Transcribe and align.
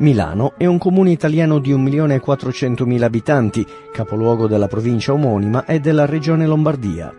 Milano 0.00 0.54
è 0.56 0.64
un 0.64 0.78
comune 0.78 1.10
italiano 1.10 1.58
di 1.58 1.74
1.400.000 1.74 3.02
abitanti, 3.02 3.66
capoluogo 3.92 4.46
della 4.46 4.66
provincia 4.66 5.12
omonima 5.12 5.66
e 5.66 5.78
della 5.78 6.06
regione 6.06 6.46
Lombardia. 6.46 7.14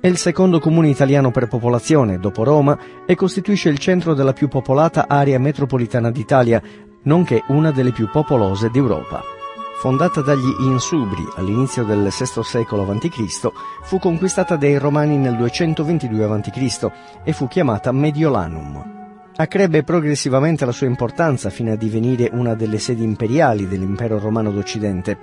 È 0.00 0.08
il 0.08 0.16
secondo 0.16 0.58
comune 0.58 0.88
italiano 0.88 1.30
per 1.30 1.46
popolazione, 1.46 2.18
dopo 2.18 2.42
Roma, 2.42 2.76
e 3.06 3.14
costituisce 3.14 3.68
il 3.68 3.78
centro 3.78 4.14
della 4.14 4.32
più 4.32 4.48
popolata 4.48 5.06
area 5.06 5.38
metropolitana 5.38 6.10
d'Italia, 6.10 6.60
nonché 7.04 7.44
una 7.46 7.70
delle 7.70 7.92
più 7.92 8.08
popolose 8.10 8.70
d'Europa. 8.70 9.22
Fondata 9.78 10.20
dagli 10.20 10.52
Insubri 10.62 11.22
all'inizio 11.36 11.84
del 11.84 12.08
VI 12.10 12.42
secolo 12.42 12.90
a.C., 12.90 13.52
fu 13.84 14.00
conquistata 14.00 14.56
dai 14.56 14.78
Romani 14.78 15.16
nel 15.16 15.36
222 15.36 16.24
a.C. 16.24 16.90
e 17.22 17.32
fu 17.32 17.46
chiamata 17.46 17.92
Mediolanum. 17.92 18.99
Accrebbe 19.40 19.84
progressivamente 19.84 20.66
la 20.66 20.70
sua 20.70 20.86
importanza 20.86 21.48
fino 21.48 21.72
a 21.72 21.74
divenire 21.74 22.28
una 22.30 22.54
delle 22.54 22.78
sedi 22.78 23.02
imperiali 23.02 23.66
dell'impero 23.66 24.18
romano 24.18 24.50
d'Occidente. 24.50 25.16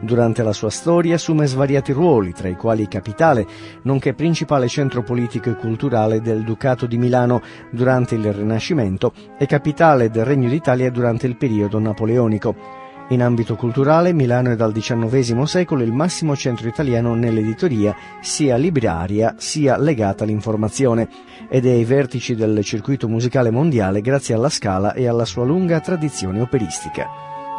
Durante 0.00 0.42
la 0.42 0.52
sua 0.52 0.68
storia 0.68 1.14
assume 1.14 1.46
svariati 1.46 1.90
ruoli, 1.92 2.34
tra 2.34 2.48
i 2.48 2.56
quali 2.56 2.86
capitale, 2.88 3.46
nonché 3.84 4.12
principale 4.12 4.68
centro 4.68 5.02
politico 5.02 5.48
e 5.48 5.54
culturale 5.54 6.20
del 6.20 6.44
Ducato 6.44 6.84
di 6.84 6.98
Milano 6.98 7.40
durante 7.70 8.16
il 8.16 8.30
Rinascimento 8.34 9.14
e 9.38 9.46
capitale 9.46 10.10
del 10.10 10.26
Regno 10.26 10.50
d'Italia 10.50 10.90
durante 10.90 11.26
il 11.26 11.38
periodo 11.38 11.78
napoleonico. 11.78 12.83
In 13.08 13.22
ambito 13.22 13.54
culturale, 13.54 14.14
Milano 14.14 14.50
è 14.50 14.56
dal 14.56 14.72
XIX 14.72 15.42
secolo 15.42 15.82
il 15.82 15.92
massimo 15.92 16.34
centro 16.34 16.68
italiano 16.68 17.14
nell'editoria, 17.14 17.94
sia 18.22 18.56
libraria 18.56 19.34
sia 19.36 19.76
legata 19.76 20.24
all'informazione, 20.24 21.08
ed 21.50 21.66
è 21.66 21.70
ai 21.70 21.84
vertici 21.84 22.34
del 22.34 22.64
circuito 22.64 23.06
musicale 23.06 23.50
mondiale 23.50 24.00
grazie 24.00 24.34
alla 24.34 24.48
Scala 24.48 24.94
e 24.94 25.06
alla 25.06 25.26
sua 25.26 25.44
lunga 25.44 25.80
tradizione 25.80 26.40
operistica. 26.40 27.06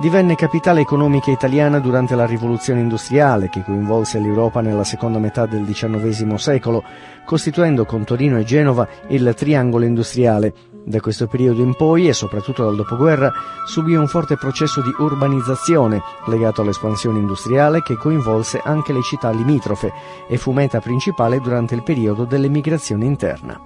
Divenne 0.02 0.36
capitale 0.36 0.82
economica 0.82 1.30
italiana 1.30 1.80
durante 1.80 2.16
la 2.16 2.26
rivoluzione 2.26 2.82
industriale 2.82 3.48
che 3.48 3.64
coinvolse 3.64 4.20
l'Europa 4.20 4.62
nella 4.62 4.84
seconda 4.84 5.20
metà 5.20 5.46
del 5.46 5.64
XIX 5.64 6.34
secolo, 6.34 6.84
costituendo 7.24 7.86
con 7.86 8.04
Torino 8.04 8.40
e 8.40 8.44
Genova 8.44 8.88
il 9.10 9.32
triangolo 9.36 9.86
industriale, 9.86 10.54
da 10.86 11.00
questo 11.00 11.26
periodo 11.28 11.62
in 11.62 11.76
poi, 11.76 12.08
e 12.08 12.14
soprattutto 12.14 12.64
dal 12.64 12.76
dopoguerra, 12.76 13.32
subì 13.66 13.96
un 13.96 14.08
forte 14.08 14.38
processo 14.38 14.82
di 14.82 14.94
urbanizzazione 15.00 16.02
legato 16.26 16.62
all'espansione 16.62 17.20
industriale 17.20 17.82
che 17.82 17.96
coinvolse 17.96 18.62
anche 18.64 18.94
le 18.94 19.02
città 19.02 19.32
limitrofe 19.32 19.92
e 20.28 20.38
fu 20.38 20.52
meta 20.52 20.80
principale 20.80 21.40
durante 21.40 21.74
il 21.74 21.84
periodo 21.84 22.26
dell'emigrazione 22.26 23.06
interna. 23.06 23.60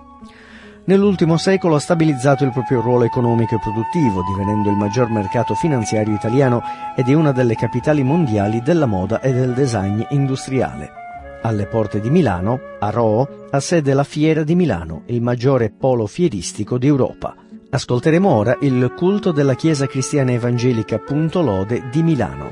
Nell'ultimo 0.86 1.38
secolo 1.38 1.76
ha 1.76 1.80
stabilizzato 1.80 2.46
il 2.46 2.52
proprio 2.52 2.82
ruolo 2.82 3.04
economico 3.04 3.56
e 3.56 3.60
produttivo, 3.60 4.24
divenendo 4.24 4.70
il 4.70 4.78
maggior 4.78 5.10
mercato 5.12 5.54
finanziario 5.54 6.16
italiano 6.16 6.62
ed 6.96 7.10
è 7.10 7.14
una 7.14 7.32
delle 7.32 7.56
capitali 7.56 8.02
mondiali 8.02 8.62
della 8.62 8.88
moda 8.88 9.20
e 9.20 9.32
del 9.32 9.54
design 9.54 10.02
industriale. 10.10 11.09
Alle 11.42 11.68
porte 11.68 12.02
di 12.02 12.10
Milano, 12.10 12.60
a 12.80 12.90
Roo, 12.90 13.48
ha 13.50 13.60
sede 13.62 13.94
la 13.94 14.04
Fiera 14.04 14.44
di 14.44 14.56
Milano, 14.56 15.04
il 15.06 15.22
maggiore 15.22 15.72
polo 15.72 16.06
fieristico 16.06 16.78
d'Europa. 16.78 17.34
Ascolteremo 17.70 18.30
ora 18.30 18.58
il 18.62 18.94
culto 18.96 19.32
della 19.32 19.56
Chiesa 19.56 19.86
Cristiana 19.86 20.32
Evangelica 20.32 21.00
Punto 21.00 21.42
Lode 21.42 21.88
di 21.92 22.04
Milano. 22.04 22.52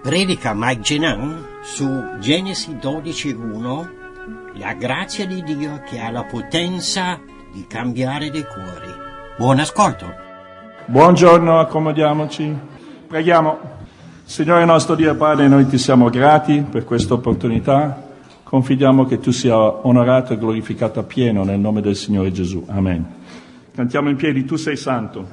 Predica 0.00 0.52
Mike 0.54 0.80
Genan 0.80 1.44
su 1.62 1.86
Genesi 2.18 2.76
12.1 2.80 3.88
La 4.54 4.72
grazia 4.72 5.26
di 5.26 5.42
Dio 5.42 5.82
che 5.86 6.00
ha 6.00 6.10
la 6.10 6.24
potenza 6.24 7.20
di 7.52 7.66
cambiare 7.66 8.30
dei 8.30 8.44
cuori. 8.44 8.90
Buon 9.36 9.58
ascolto. 9.58 10.06
Buongiorno, 10.86 11.58
accomodiamoci. 11.58 12.56
Preghiamo. 13.06 13.77
Signore 14.28 14.66
nostro 14.66 14.94
Dio 14.94 15.16
Padre, 15.16 15.48
noi 15.48 15.66
ti 15.66 15.78
siamo 15.78 16.10
grati 16.10 16.60
per 16.60 16.84
questa 16.84 17.14
opportunità. 17.14 18.08
Confidiamo 18.42 19.06
che 19.06 19.20
tu 19.20 19.30
sia 19.30 19.56
onorato 19.56 20.34
e 20.34 20.38
glorificato 20.38 21.00
a 21.00 21.02
pieno 21.02 21.44
nel 21.44 21.58
nome 21.58 21.80
del 21.80 21.96
Signore 21.96 22.30
Gesù. 22.30 22.62
Amen. 22.68 23.06
Cantiamo 23.74 24.10
in 24.10 24.16
piedi, 24.16 24.44
tu 24.44 24.56
sei 24.56 24.76
santo. 24.76 25.26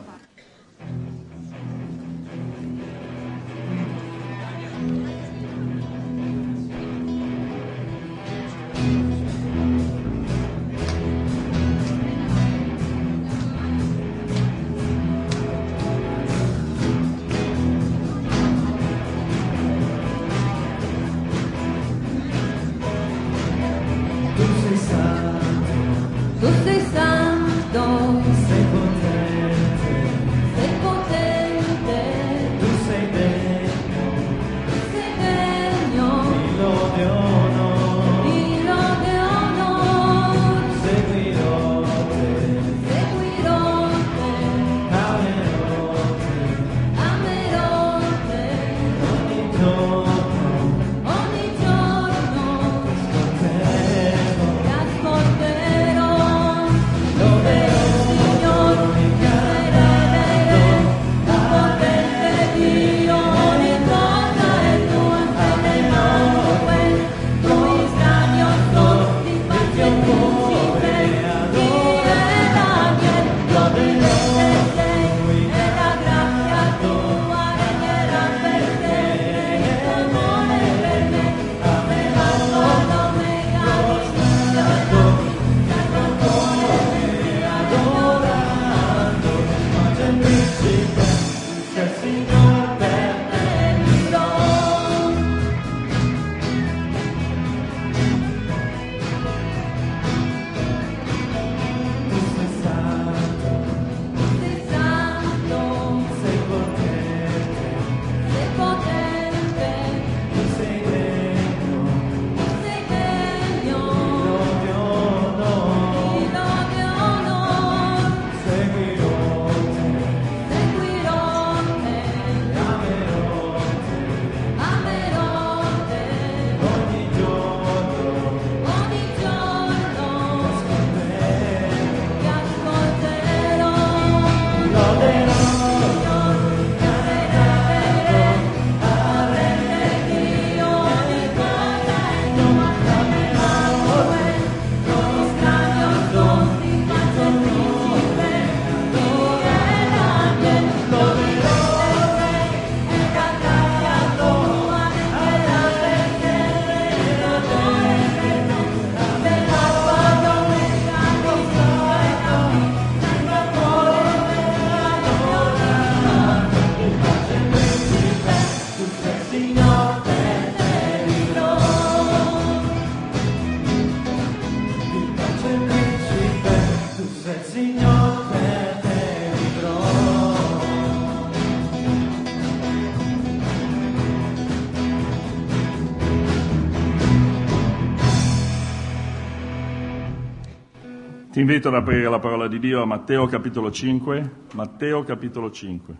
Ti 191.35 191.41
invito 191.41 191.67
ad 191.67 191.73
aprire 191.73 192.09
la 192.09 192.19
parola 192.19 192.47
di 192.47 192.59
Dio 192.59 192.81
a 192.81 192.85
Matteo 192.85 193.25
capitolo 193.25 193.69
5. 193.69 194.29
Matteo 194.53 195.03
capitolo 195.03 195.51
5. 195.51 195.95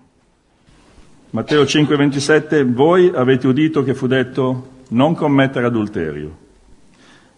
Matteo 1.31 1.65
5, 1.65 1.93
27. 1.97 2.63
Voi 2.63 3.11
avete 3.13 3.45
udito 3.45 3.83
che 3.83 3.93
fu 3.93 4.07
detto 4.07 4.83
non 4.91 5.13
commettere 5.13 5.65
adulterio. 5.65 6.37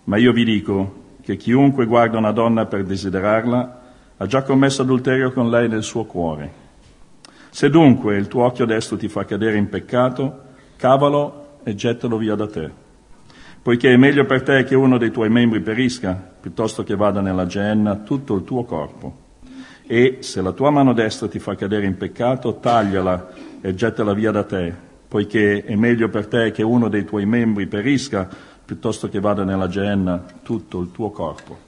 Ma 0.04 0.18
io 0.18 0.32
vi 0.32 0.44
dico 0.44 1.06
che 1.24 1.38
chiunque 1.38 1.88
guarda 1.88 2.20
una 2.20 2.30
donna 2.30 2.68
per 2.68 2.84
desiderarla 2.84 3.82
ha 4.18 4.26
già 4.28 4.44
commesso 4.44 4.84
adulterio 4.84 5.32
con 5.32 5.50
lei 5.50 5.68
nel 5.68 5.82
suo 5.82 6.06
cuore. 6.06 6.52
Se 7.50 7.68
dunque 7.72 8.16
il 8.16 8.28
tuo 8.28 8.44
occhio 8.44 8.66
destro 8.66 8.96
ti 8.96 9.08
fa 9.08 9.26
cadere 9.26 9.58
in 9.58 9.70
peccato, 9.70 10.42
cavalo 10.76 11.62
e 11.64 11.74
gettalo 11.74 12.18
via 12.18 12.36
da 12.36 12.48
te 12.48 12.86
poiché 13.68 13.92
è 13.92 13.98
meglio 13.98 14.24
per 14.24 14.44
te 14.44 14.64
che 14.64 14.76
uno 14.76 14.98
dei 14.98 15.12
tuoi 15.12 15.28
membri 15.28 15.60
perisca, 15.60 16.36
piuttosto 16.48 16.84
che 16.84 16.96
vada 16.96 17.20
nella 17.20 17.46
genna 17.46 17.98
tutto 17.98 18.34
il 18.34 18.46
tuo 18.46 18.64
corpo. 18.64 19.26
E 19.86 20.20
se 20.22 20.42
la 20.42 20.54
tua 20.54 20.70
mano 20.70 20.94
destra 20.94 21.28
ti 21.28 21.40
fa 21.40 21.56
cadere 21.56 21.86
in 21.86 21.98
peccato, 21.98 22.56
tagliala 22.56 23.34
e 23.60 23.76
gettala 23.76 24.14
via 24.14 24.32
da 24.32 24.46
te, 24.46 24.74
poiché 25.10 25.66
è 25.66 25.76
meglio 25.76 26.08
per 26.08 26.28
te 26.28 26.52
che 26.52 26.64
uno 26.64 26.88
dei 26.88 27.04
tuoi 27.04 27.26
membri 27.26 27.68
perisca, 27.68 28.30
piuttosto 28.64 29.10
che 29.10 29.20
vada 29.20 29.44
nella 29.44 29.68
genna 29.68 30.24
tutto 30.42 30.80
il 30.80 30.92
tuo 30.92 31.12
corpo. 31.12 31.67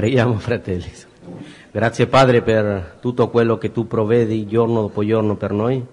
Preghiamo, 0.00 0.36
fratelli. 0.40 0.90
Grazie 1.70 2.06
Padre 2.06 2.40
per 2.40 2.96
tutto 3.00 3.28
quello 3.28 3.58
che 3.58 3.70
tu 3.70 3.86
provvedi 3.86 4.46
giorno 4.46 4.80
dopo 4.80 5.04
giorno 5.04 5.36
per 5.36 5.52
noi. 5.52 5.84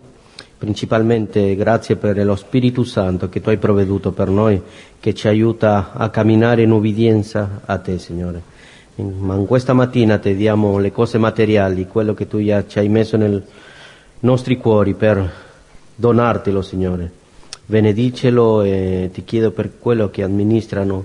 Principalmente 0.57 1.53
grazie 1.57 1.97
per 1.97 2.23
lo 2.23 2.37
Spirito 2.37 2.85
Santo 2.85 3.27
che 3.27 3.41
tu 3.41 3.49
hai 3.49 3.57
provveduto 3.57 4.13
per 4.13 4.29
noi, 4.29 4.61
che 5.01 5.13
ci 5.13 5.27
aiuta 5.27 5.91
a 5.91 6.09
camminare 6.09 6.61
in 6.61 6.71
ubbidienza 6.71 7.59
a 7.65 7.77
te, 7.79 7.99
Signore. 7.99 8.41
Ma 8.95 9.35
in 9.35 9.45
questa 9.45 9.73
mattina 9.73 10.17
ti 10.19 10.33
diamo 10.37 10.77
le 10.77 10.93
cose 10.93 11.17
materiali, 11.17 11.85
quello 11.85 12.13
che 12.13 12.29
tu 12.29 12.39
ci 12.39 12.79
hai 12.79 12.87
messo 12.87 13.17
nei 13.17 13.43
nostri 14.21 14.55
cuori 14.55 14.93
per 14.93 15.31
donartelo, 15.93 16.61
Signore. 16.61 17.11
Benedicelo 17.65 18.61
e 18.61 19.09
ti 19.11 19.25
chiedo 19.25 19.51
per 19.51 19.77
quello 19.77 20.09
che 20.09 20.23
amministrano 20.23 21.03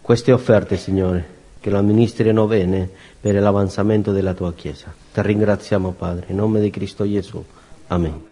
queste 0.00 0.32
offerte, 0.32 0.78
Signore 0.78 1.38
che 1.60 1.70
lo 1.70 1.78
amministrino 1.78 2.46
bene 2.46 2.88
per 3.20 3.34
l'avanzamento 3.34 4.12
della 4.12 4.34
tua 4.34 4.52
Chiesa. 4.54 4.92
Ti 5.12 5.22
ringraziamo 5.22 5.92
Padre, 5.92 6.26
in 6.28 6.36
nome 6.36 6.60
di 6.60 6.70
Cristo 6.70 7.04
Gesù. 7.04 7.44
Amen. 7.88 8.29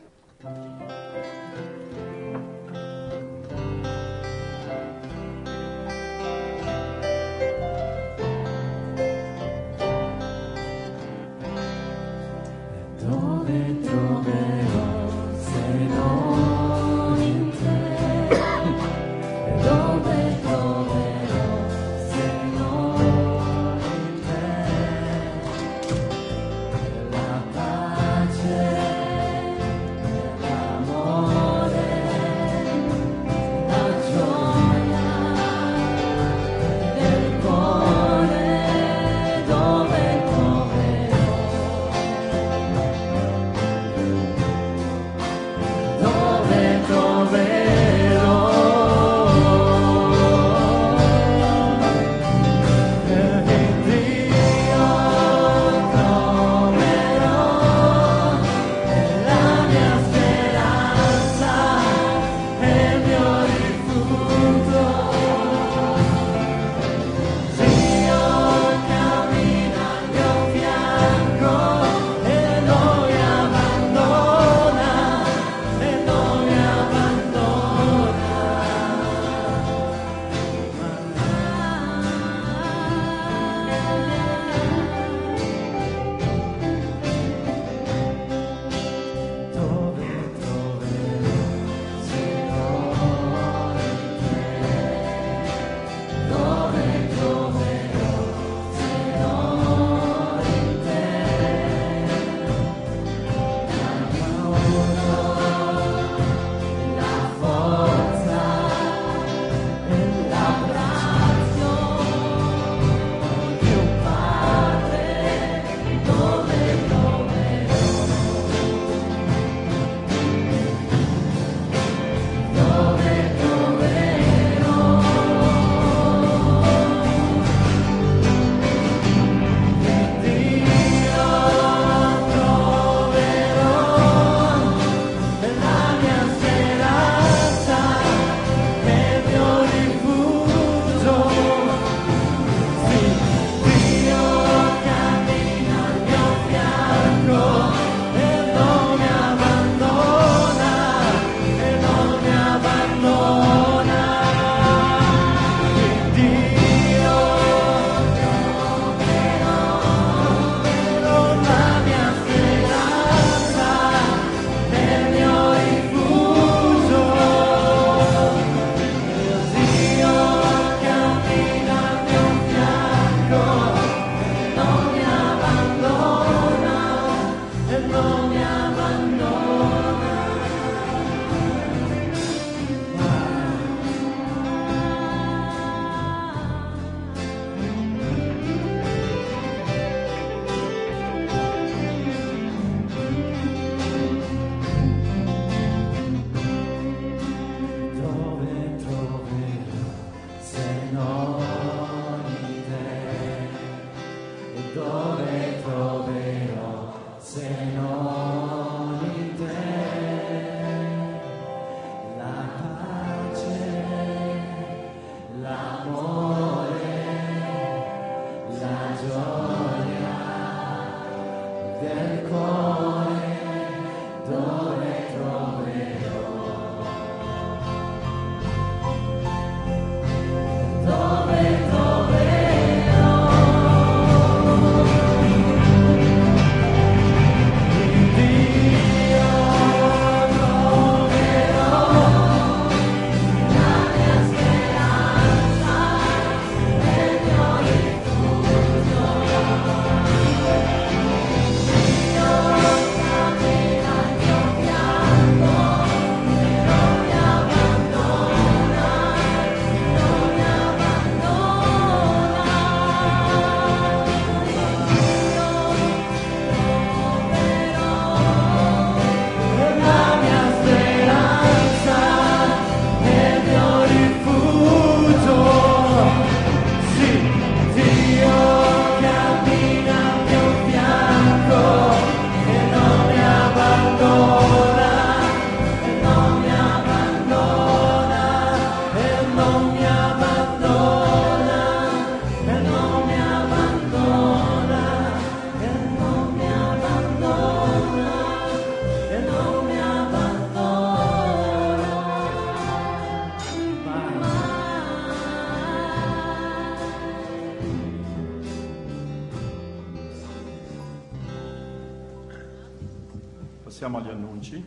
Passiamo 313.78 313.98
agli 313.98 314.10
annunci. 314.10 314.64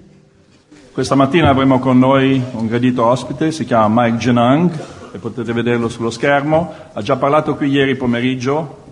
Questa 0.93 1.15
mattina 1.15 1.49
avremo 1.49 1.79
con 1.79 1.99
noi 1.99 2.41
un 2.53 2.65
gradito 2.67 3.03
ospite, 3.03 3.51
si 3.51 3.65
chiama 3.65 4.05
Mike 4.05 4.15
Genang 4.15 4.71
e 5.11 5.17
potete 5.17 5.51
vederlo 5.51 5.89
sullo 5.89 6.09
schermo. 6.09 6.73
Ha 6.93 7.01
già 7.01 7.17
parlato 7.17 7.57
qui 7.57 7.67
ieri 7.67 7.97
pomeriggio 7.97 8.83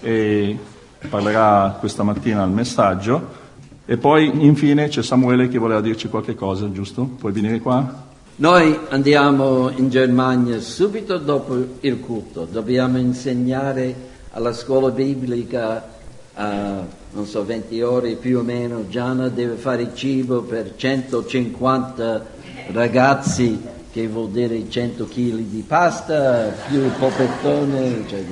e 0.00 0.58
parlerà 1.10 1.76
questa 1.78 2.02
mattina 2.02 2.42
al 2.42 2.50
messaggio. 2.50 3.28
E 3.84 3.98
poi 3.98 4.46
infine 4.46 4.88
c'è 4.88 5.02
Samuele 5.02 5.48
che 5.48 5.58
voleva 5.58 5.82
dirci 5.82 6.08
qualche 6.08 6.34
cosa, 6.34 6.72
giusto? 6.72 7.02
Puoi 7.04 7.32
venire 7.32 7.60
qua? 7.60 8.06
Noi 8.36 8.78
andiamo 8.88 9.68
in 9.68 9.90
Germania 9.90 10.58
subito 10.58 11.18
dopo 11.18 11.54
il 11.80 12.00
culto, 12.00 12.48
dobbiamo 12.50 12.96
insegnare 12.96 13.94
alla 14.30 14.54
scuola 14.54 14.88
biblica 14.88 15.86
uh, 16.34 16.98
non 17.12 17.26
so, 17.26 17.44
20 17.44 17.80
ore 17.82 18.14
più 18.14 18.38
o 18.38 18.42
meno, 18.42 18.86
Gianna 18.88 19.28
deve 19.28 19.56
fare 19.56 19.90
cibo 19.94 20.42
per 20.42 20.74
150 20.76 22.26
ragazzi, 22.72 23.60
che 23.90 24.06
vuol 24.06 24.30
dire 24.30 24.68
100 24.68 25.06
kg 25.06 25.36
di 25.38 25.64
pasta, 25.66 26.54
più 26.68 26.78
il 26.78 26.92
polpettone, 26.96 28.04
cioè, 28.06 28.22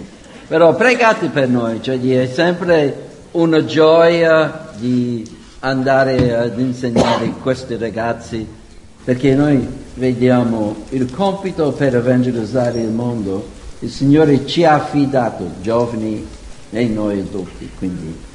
però 0.46 0.74
pregate 0.76 1.28
per 1.28 1.48
noi, 1.48 1.82
cioè, 1.82 2.00
è 2.00 2.26
sempre 2.26 3.06
una 3.32 3.64
gioia 3.64 4.70
di 4.76 5.36
andare 5.60 6.36
ad 6.36 6.58
insegnare 6.60 7.32
questi 7.42 7.76
ragazzi, 7.76 8.46
perché 9.02 9.34
noi 9.34 9.66
vediamo 9.94 10.84
il 10.90 11.10
compito 11.10 11.72
per 11.72 11.96
evangelizzare 11.96 12.80
il 12.80 12.90
mondo, 12.90 13.56
il 13.80 13.90
Signore 13.90 14.46
ci 14.46 14.64
ha 14.64 14.74
affidato, 14.74 15.50
giovani 15.60 16.24
e 16.70 16.86
noi 16.86 17.20
adulti, 17.20 17.70
quindi 17.76 18.26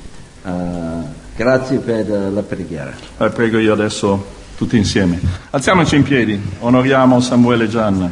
uh, 0.43 1.07
grazie 1.35 1.79
per 1.79 2.07
la 2.07 2.43
preghiera. 2.43 2.93
Eh, 3.17 3.29
prego 3.29 3.57
io 3.57 3.73
adesso 3.73 4.41
tutti 4.55 4.77
insieme. 4.77 5.19
Alziamoci 5.49 5.95
in 5.95 6.03
piedi, 6.03 6.39
onoriamo 6.59 7.19
Samuele 7.19 7.67
Gianna. 7.67 8.11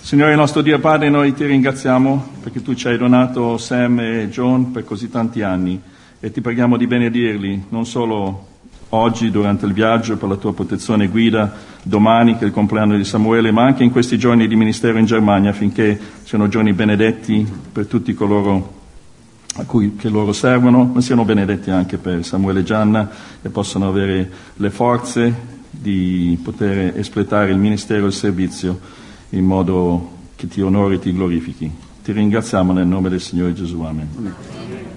Signore 0.00 0.36
nostro 0.36 0.62
Dio 0.62 0.78
Padre, 0.78 1.08
noi 1.08 1.34
ti 1.34 1.44
ringraziamo 1.44 2.34
perché 2.40 2.62
tu 2.62 2.74
ci 2.74 2.86
hai 2.86 2.96
donato 2.96 3.58
Sam 3.58 3.98
e 3.98 4.28
John 4.30 4.70
per 4.70 4.84
così 4.84 5.10
tanti 5.10 5.42
anni 5.42 5.80
e 6.20 6.30
ti 6.30 6.40
preghiamo 6.40 6.76
di 6.76 6.86
benedirli, 6.86 7.64
non 7.70 7.86
solo 7.86 8.46
oggi 8.90 9.32
durante 9.32 9.66
il 9.66 9.72
viaggio 9.72 10.16
per 10.16 10.28
la 10.28 10.36
tua 10.36 10.54
protezione 10.54 11.04
e 11.04 11.08
guida, 11.08 11.52
domani 11.82 12.36
che 12.36 12.44
è 12.44 12.46
il 12.46 12.52
compleanno 12.52 12.96
di 12.96 13.04
Samuele, 13.04 13.50
ma 13.50 13.64
anche 13.64 13.82
in 13.82 13.90
questi 13.90 14.16
giorni 14.16 14.46
di 14.46 14.54
ministero 14.54 14.98
in 14.98 15.06
Germania 15.06 15.50
affinché 15.50 15.98
siano 16.22 16.48
giorni 16.48 16.72
benedetti 16.72 17.44
per 17.72 17.86
tutti 17.86 18.14
coloro 18.14 18.75
a 19.56 19.64
cui 19.64 19.96
che 19.96 20.08
loro 20.08 20.32
servono, 20.32 20.84
ma 20.84 21.00
siano 21.00 21.24
benedetti 21.24 21.70
anche 21.70 21.96
per 21.96 22.24
Samuele 22.24 22.62
Gianna 22.62 23.10
e 23.42 23.48
possano 23.48 23.88
avere 23.88 24.30
le 24.54 24.70
forze 24.70 25.54
di 25.70 26.38
poter 26.42 26.98
espletare 26.98 27.50
il 27.50 27.58
ministero 27.58 28.04
e 28.04 28.08
il 28.08 28.12
servizio 28.12 28.78
in 29.30 29.44
modo 29.44 30.14
che 30.36 30.46
ti 30.48 30.60
onori 30.60 30.96
e 30.96 30.98
ti 30.98 31.12
glorifichi. 31.12 31.70
Ti 32.02 32.12
ringraziamo 32.12 32.72
nel 32.72 32.86
nome 32.86 33.08
del 33.08 33.20
Signore 33.20 33.52
Gesù. 33.52 33.80
Amen. 33.80 34.08
Amen. 34.16 34.95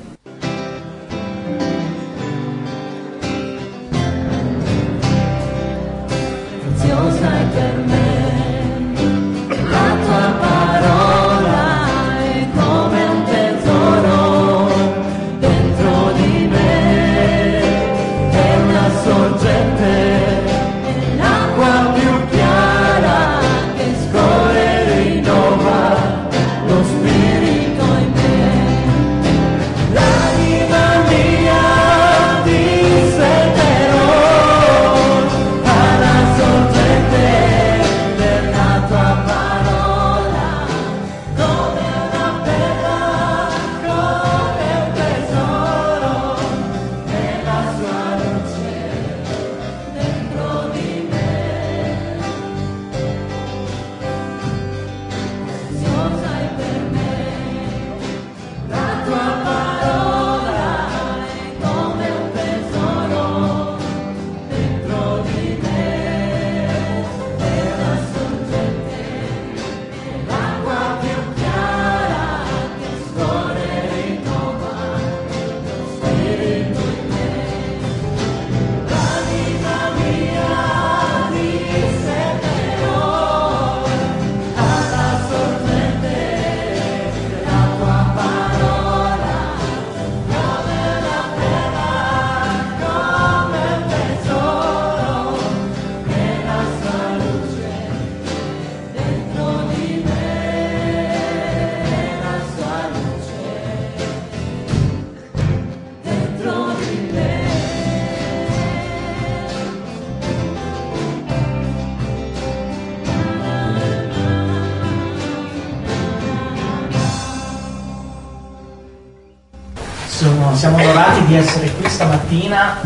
Qui 122.30 122.38
stamattina, 122.39 122.80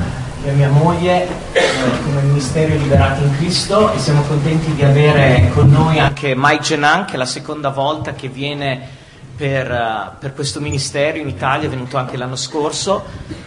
io 0.45 0.49
e 0.49 0.53
mia 0.53 0.69
moglie, 0.69 1.27
eh, 1.51 1.61
come 2.05 2.21
Ministero 2.21 2.75
Liberati 2.75 3.23
in 3.23 3.35
Cristo 3.35 3.91
e 3.91 3.99
siamo 3.99 4.21
contenti 4.21 4.73
di 4.73 4.83
avere 4.83 5.51
con 5.53 5.69
noi 5.69 5.99
anche 5.99 6.33
Mike 6.35 6.63
Genan, 6.63 7.05
che 7.05 7.13
è 7.13 7.17
la 7.17 7.25
seconda 7.25 7.69
volta 7.69 8.13
che 8.13 8.29
viene 8.29 9.01
per, 9.35 9.69
uh, 9.69 10.17
per, 10.17 10.33
questo 10.33 10.61
ministero 10.61 11.17
in 11.17 11.27
Italia, 11.27 11.67
è 11.67 11.69
venuto 11.69 11.97
anche 11.97 12.15
l'anno 12.15 12.37
scorso 12.37 13.03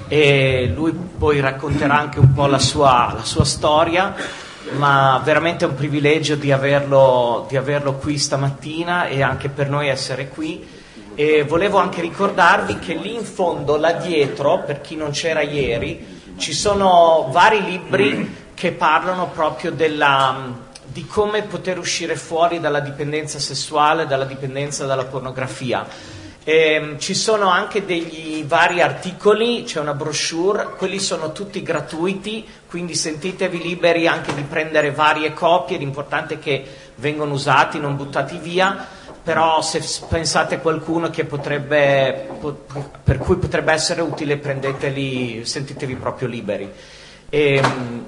e 0.09 0.71
lui 0.75 0.93
poi 0.93 1.41
racconterà 1.41 1.99
anche 1.99 2.19
un 2.19 2.33
po' 2.35 2.47
la 2.47 2.59
sua, 2.59 3.13
la 3.17 3.25
sua 3.25 3.45
storia, 3.45 4.15
ma 4.77 5.21
veramente 5.25 5.65
è 5.65 5.69
un 5.69 5.77
privilegio 5.77 6.35
di 6.35 6.53
averlo, 6.53 7.47
di 7.49 7.57
averlo 7.57 7.95
qui 7.95 8.19
stamattina 8.19 9.07
e 9.07 9.23
anche 9.23 9.49
per 9.49 9.71
noi 9.71 9.89
essere 9.89 10.29
qui 10.29 10.76
e 11.16 11.44
volevo 11.44 11.79
anche 11.79 12.02
ricordarvi 12.02 12.79
che 12.79 12.92
lì 12.92 13.14
in 13.14 13.24
fondo, 13.24 13.79
là 13.79 13.92
dietro, 13.92 14.62
per 14.66 14.83
chi 14.83 14.96
non 14.96 15.12
c'era 15.12 15.40
ieri, 15.40 16.35
ci 16.37 16.52
sono 16.52 17.29
vari 17.33 17.64
libri 17.64 18.50
che 18.52 18.72
parlano 18.72 19.31
proprio 19.31 19.70
della, 19.70 20.52
di 20.85 21.07
come 21.07 21.44
poter 21.44 21.79
uscire 21.79 22.16
fuori 22.16 22.61
dalla 22.61 22.81
dipendenza 22.81 23.38
sessuale, 23.38 24.07
dalla 24.07 24.26
dipendenza 24.26 24.85
dalla 24.85 25.07
pornografia. 25.07 25.87
E, 26.44 26.72
ehm, 26.74 26.98
ci 26.98 27.14
sono 27.14 27.48
anche 27.48 27.87
degli 27.87 28.44
vari 28.44 28.83
articoli, 28.83 29.62
c'è 29.64 29.81
una 29.81 29.94
brochure, 29.94 30.74
quelli 30.76 30.98
sono 30.98 31.33
tutti 31.33 31.62
gratuiti, 31.62 32.46
quindi 32.68 32.94
sentitevi 32.94 33.62
liberi 33.62 34.07
anche 34.07 34.35
di 34.35 34.42
prendere 34.42 34.90
varie 34.90 35.33
copie, 35.33 35.79
l'importante 35.79 36.35
è 36.35 36.38
che 36.38 36.62
vengano 36.96 37.33
usati, 37.33 37.81
non 37.81 37.96
buttati 37.96 38.37
via 38.37 38.96
però 39.27 39.61
se 39.61 39.83
pensate 40.07 40.55
a 40.55 40.59
qualcuno 40.61 41.11
potrebbe, 41.11 42.29
per 43.03 43.19
cui 43.19 43.35
potrebbe 43.35 43.73
essere 43.73 44.01
utile 44.01 44.37
prendeteli, 44.37 45.45
sentitevi 45.45 45.97
proprio 45.97 46.29
liberi. 46.29 46.73
E 47.29 47.61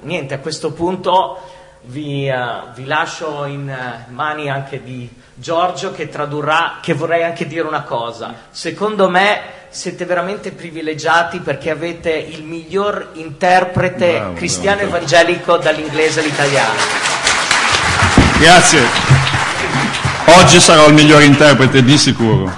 niente, 0.03 0.33
a 0.33 0.39
questo 0.39 0.71
punto 0.71 1.41
vi, 1.87 2.29
uh, 2.29 2.71
vi 2.73 2.85
lascio 2.85 3.43
in 3.43 3.67
uh, 3.67 4.13
mani 4.13 4.49
anche 4.49 4.81
di 4.81 5.09
Giorgio 5.33 5.91
che 5.91 6.07
tradurrà, 6.07 6.77
che 6.81 6.93
vorrei 6.93 7.23
anche 7.23 7.45
dire 7.45 7.67
una 7.67 7.83
cosa. 7.83 8.33
Secondo 8.49 9.09
me 9.09 9.41
siete 9.67 10.05
veramente 10.05 10.53
privilegiati 10.53 11.39
perché 11.39 11.69
avete 11.69 12.11
il 12.11 12.45
miglior 12.45 13.09
interprete 13.15 14.11
Bravo, 14.13 14.33
cristiano 14.35 14.77
bravo. 14.77 14.95
evangelico 14.95 15.57
dall'inglese 15.57 16.21
all'italiano. 16.21 16.79
Grazie. 18.39 19.28
Oggi 20.37 20.59
sarò 20.59 20.87
il 20.87 20.93
miglior 20.93 21.23
interprete, 21.23 21.81
di 21.83 21.97
sicuro. 21.97 22.51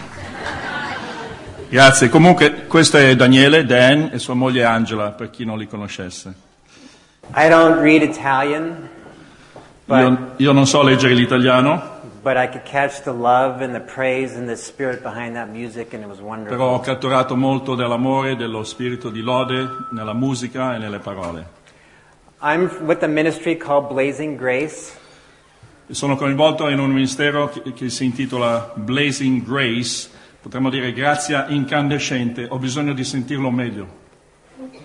Grazie. 1.70 2.10
Comunque, 2.10 2.66
questo 2.68 2.98
è 2.98 3.16
Daniele, 3.16 3.66
Dan 3.66 4.10
e 4.12 4.20
sua 4.20 4.34
moglie 4.34 4.66
Angela, 4.66 5.12
per 5.12 5.30
chi 5.30 5.46
non 5.46 5.58
li 5.58 5.68
conoscesse. 5.68 6.34
I 7.34 7.48
don't 7.48 7.80
read 7.80 8.02
Italian, 8.02 8.90
but, 9.86 10.00
Io, 10.00 10.34
io 10.36 10.52
non 10.52 10.68
so 10.68 10.84
leggere 10.84 11.14
l'italiano, 11.14 12.00
però 12.22 12.44
ho 16.74 16.80
catturato 16.82 17.36
molto 17.38 17.76
dell'amore, 17.76 18.36
dello 18.36 18.64
spirito 18.66 19.10
di 19.10 19.22
lode 19.22 19.70
nella 19.92 20.14
musica 20.14 20.76
e 20.76 20.78
nelle 20.78 21.00
parole. 21.00 21.48
I'm 22.42 22.70
with 22.82 23.02
a 23.04 23.08
ministry 23.08 23.56
called 23.56 23.88
Blazing 23.88 24.38
Grace, 24.38 24.92
Sono 25.92 26.16
coinvolto 26.16 26.70
in 26.70 26.80
un 26.80 26.92
ministero 26.92 27.50
che, 27.50 27.74
che 27.74 27.90
si 27.90 28.06
intitola 28.06 28.72
Blazing 28.76 29.44
Grace, 29.44 30.10
potremmo 30.42 30.70
dire 30.70 30.94
grazia 30.94 31.48
incandescente, 31.48 32.48
ho 32.50 32.58
bisogno 32.58 32.94
di 32.94 33.04
sentirlo 33.04 33.52
meglio. 33.52 34.00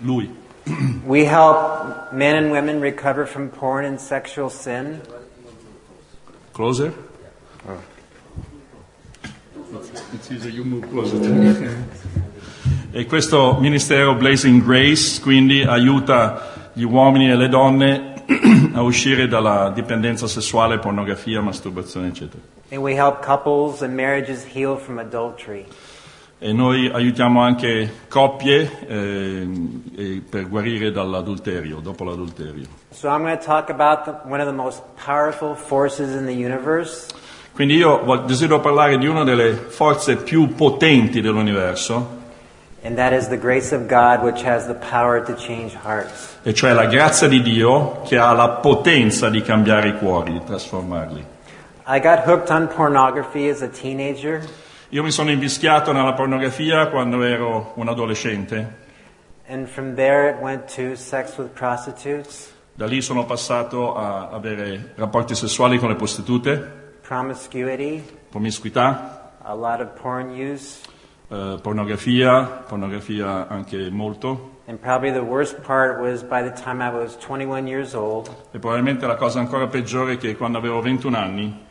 Lui. 0.00 0.44
we 1.06 1.24
help 1.24 2.12
men 2.12 2.36
and 2.36 2.50
women 2.50 2.80
recover 2.80 3.26
from 3.26 3.48
porn 3.48 3.84
and 3.84 4.00
sexual 4.00 4.50
sin. 4.50 5.00
Closer? 6.52 6.92
It's 10.12 10.30
easy, 10.30 10.50
you 10.50 10.64
move 10.64 10.88
closer 10.90 11.18
to 11.18 11.28
me. 11.28 11.54
E 12.92 13.04
questo 13.04 13.58
ministero 13.60 14.14
Blazing 14.14 14.64
Grace 14.64 15.20
quindi 15.20 15.62
aiuta 15.62 16.70
gli 16.72 16.82
uomini 16.82 17.30
e 17.30 17.36
le 17.36 17.48
donne 17.48 18.14
a 18.74 18.82
uscire 18.82 19.28
dalla 19.28 19.70
dipendenza 19.70 20.26
sessuale, 20.26 20.78
pornografia, 20.78 21.40
masturbazione, 21.40 22.08
eccetera. 22.08 22.42
And 22.70 22.82
we 22.82 22.94
help 22.94 23.24
couples 23.24 23.82
and 23.82 23.94
marriages 23.94 24.44
heal 24.44 24.76
from 24.76 24.98
adultery. 24.98 25.66
E 26.38 26.52
noi 26.52 26.90
aiutiamo 26.92 27.40
anche 27.40 27.90
coppie 28.08 28.70
eh, 28.86 30.22
per 30.28 30.48
guarire 30.48 30.90
dall'adulterio, 30.90 31.80
dopo 31.80 32.04
l'adulterio. 32.04 32.66
So 32.90 33.08
I'm 33.08 33.22
going 33.22 33.38
to 33.38 33.42
talk 33.42 33.70
about 33.70 34.04
the, 34.04 34.28
one 34.28 34.40
of 34.40 34.46
the 34.46 34.54
most 34.54 34.82
powerful 34.96 35.54
forces 35.54 36.14
in 36.14 36.26
the 36.26 36.34
universe, 36.34 37.08
Quindi 37.56 37.76
io 37.76 38.22
desidero 38.26 38.60
parlare 38.60 38.98
di 38.98 39.06
una 39.06 39.24
delle 39.24 39.54
forze 39.54 40.16
più 40.16 40.54
potenti 40.54 41.22
dell'universo, 41.22 42.15
e 46.42 46.54
cioè 46.54 46.72
la 46.72 46.86
grazia 46.86 47.28
di 47.28 47.42
Dio 47.42 48.02
che 48.02 48.18
ha 48.18 48.32
la 48.32 48.48
potenza 48.48 49.28
di 49.28 49.42
cambiare 49.42 49.88
i 49.88 49.96
cuori, 49.98 50.32
di 50.32 50.44
trasformarli. 50.44 51.24
I 51.88 52.00
got 52.00 52.26
hooked 52.26 52.50
on 52.50 52.68
pornography 52.68 53.48
as 53.48 53.62
a 53.62 53.68
teenager. 53.68 54.44
Io 54.90 55.02
mi 55.02 55.10
sono 55.10 55.30
invischiato 55.30 55.92
nella 55.92 56.14
pornografia 56.14 56.88
quando 56.88 57.22
ero 57.22 57.72
un 57.74 57.88
adolescente, 57.88 58.84
And 59.48 59.68
from 59.68 59.94
there, 59.94 60.28
it 60.28 60.42
went 60.42 60.66
to 60.74 60.96
sex 60.96 61.38
with 61.38 61.54
prostitutes, 61.54 62.52
da 62.74 62.86
lì 62.86 63.00
sono 63.00 63.24
passato 63.24 63.94
a 63.94 64.28
avere 64.30 64.92
rapporti 64.96 65.36
sessuali 65.36 65.78
con 65.78 65.88
le 65.88 65.94
prostitute, 65.94 66.58
promiscuity, 67.00 68.02
promiscuità, 68.28 69.34
a 69.42 69.54
lot 69.54 69.80
of 69.80 70.00
porn 70.00 70.30
use, 70.30 70.80
eh, 71.28 71.58
pornografia, 71.62 72.42
pornografia 72.68 73.48
anche 73.48 73.90
molto, 73.90 74.54
and 74.66 74.78
probably 74.78 75.12
the 75.12 75.22
worst 75.22 75.60
part 75.62 76.00
was 76.00 76.22
by 76.22 76.42
the 76.42 76.52
time 76.52 76.80
I 76.82 76.90
was 76.90 77.16
21 77.18 77.66
years 77.66 77.94
old, 77.94 78.28
e 78.52 78.58
probabilmente 78.58 79.06
la 79.06 79.16
cosa 79.16 79.38
ancora 79.40 79.66
peggiore 79.66 80.14
è 80.14 80.16
che 80.18 80.36
quando 80.36 80.58
avevo 80.58 80.80
21 80.80 81.16
anni 81.16 81.64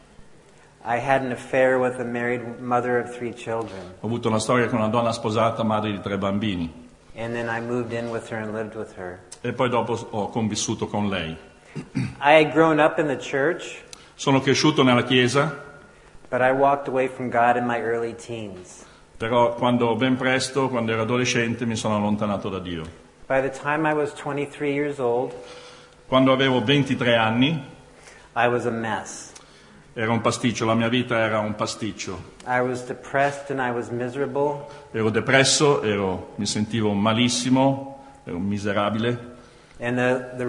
ho 3.99 4.05
avuto 4.07 4.27
una 4.27 4.39
storia 4.39 4.67
con 4.67 4.79
una 4.79 4.87
donna 4.89 5.11
sposata, 5.11 5.63
madre 5.63 5.91
di 5.91 5.99
tre 5.99 6.17
bambini, 6.17 6.83
And 7.17 7.33
then 7.33 7.47
I 7.47 7.61
moved 7.61 7.93
in 7.93 8.09
with 8.09 8.29
her 8.29 8.39
and 8.39 8.53
lived 8.53 8.75
with 8.75 8.93
her. 8.97 9.19
e 9.41 9.53
poi 9.53 9.69
dopo 9.69 9.93
ho 10.11 10.27
convissuto 10.29 10.87
con 10.87 11.07
lei. 11.09 11.35
I 12.21 12.33
had 12.43 12.51
grown 12.51 12.79
up 12.79 12.99
in 12.99 13.07
the 13.07 13.17
church, 13.17 13.83
Sono 14.15 14.39
cresciuto 14.41 14.83
nella 14.83 15.03
chiesa, 15.03 15.57
but 16.29 16.41
I 16.41 16.51
walked 16.51 16.87
away 16.87 17.07
from 17.07 17.29
God 17.29 17.55
in 17.57 17.65
my 17.65 17.79
early 17.81 18.13
teens. 18.15 18.84
Però 19.17 19.53
quando 19.55 19.95
ben 19.95 20.17
presto, 20.17 20.69
quando 20.69 20.91
ero 20.91 21.01
adolescente, 21.01 21.65
mi 21.65 21.75
sono 21.75 21.95
allontanato 21.95 22.49
da 22.49 22.59
Dio. 22.59 22.83
By 23.27 23.41
the 23.41 23.49
time 23.49 23.89
I 23.89 23.93
was 23.93 24.13
23 24.13 24.71
years 24.71 24.99
old, 24.99 25.33
Quando 26.07 26.31
avevo 26.31 26.63
23 26.63 27.15
anni 27.15 27.59
era 29.93 30.11
un 30.11 30.21
pasticcio, 30.21 30.65
la 30.65 30.75
mia 30.75 30.87
vita 30.87 31.17
era 31.17 31.39
un 31.39 31.55
pasticcio. 31.55 32.33
Ero 34.91 35.09
depresso, 35.09 35.81
ero- 35.81 36.33
mi 36.35 36.45
sentivo 36.45 36.93
malissimo, 36.93 38.03
ero 38.23 38.37
miserabile 38.37 39.33
the, 39.95 40.31
the 40.37 40.43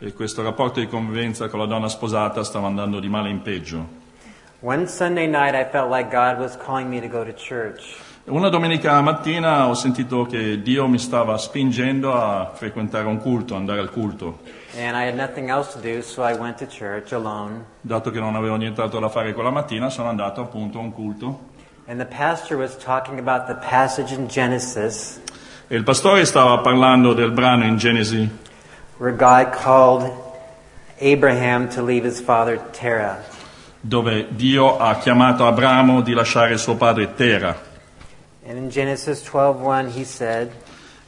e 0.00 0.12
questo 0.14 0.42
rapporto 0.42 0.80
di 0.80 0.86
convivenza 0.86 1.48
con 1.48 1.58
la 1.58 1.66
donna 1.66 1.88
sposata 1.88 2.44
stava 2.44 2.66
andando 2.66 3.00
di 3.00 3.08
male 3.08 3.30
in 3.30 3.42
peggio. 3.42 3.97
Una 8.24 8.48
domenica 8.48 9.00
mattina 9.00 9.68
ho 9.68 9.74
sentito 9.74 10.24
che 10.24 10.62
Dio 10.62 10.88
mi 10.88 10.98
stava 10.98 11.38
spingendo 11.38 12.12
a 12.12 12.50
frequentare 12.52 13.06
un 13.06 13.18
culto, 13.18 13.54
andare 13.54 13.80
al 13.80 13.90
culto. 13.90 14.40
Do, 15.80 16.02
so. 16.02 16.22
Dato 17.80 18.10
che 18.10 18.18
non 18.20 18.34
avevo 18.34 18.56
nient'altro 18.56 18.98
da 18.98 19.08
fare 19.08 19.32
quella 19.32 19.50
mattina, 19.50 19.90
sono 19.90 20.08
andato 20.08 20.40
appunto 20.40 20.78
a 20.78 20.82
un 20.82 20.92
culto 20.92 21.56
And 21.90 21.98
the 21.98 22.04
pastor 22.04 22.58
was 22.58 22.76
talking 22.76 23.18
about 23.18 23.46
the 23.46 23.54
passage 23.54 24.12
in 24.12 24.26
Genesis 24.26 25.18
e 25.68 25.74
il 25.74 25.84
pastore 25.84 26.26
stava 26.26 26.58
parlando 26.58 27.14
del 27.14 27.30
brano 27.30 27.64
in 27.64 27.78
Genesi 27.78 28.28
where 28.98 29.16
God 29.16 29.52
called 29.52 30.12
Abraham 31.00 31.66
to 31.70 31.82
leave 31.82 32.04
his 32.04 32.20
father 32.20 32.58
Terah. 32.72 33.24
Dove 33.80 34.28
Dio 34.30 34.78
ha 34.78 34.96
chiamato 34.98 35.46
Abramo 35.46 36.00
di 36.00 36.12
lasciare 36.12 36.56
suo 36.58 36.76
padre 36.76 37.14
Tera. 37.14 37.66
And 38.46 38.56
in 38.56 38.70
Genesis 38.70 39.22
12:1 39.22 39.90
he 39.94 40.04
said, 40.04 40.50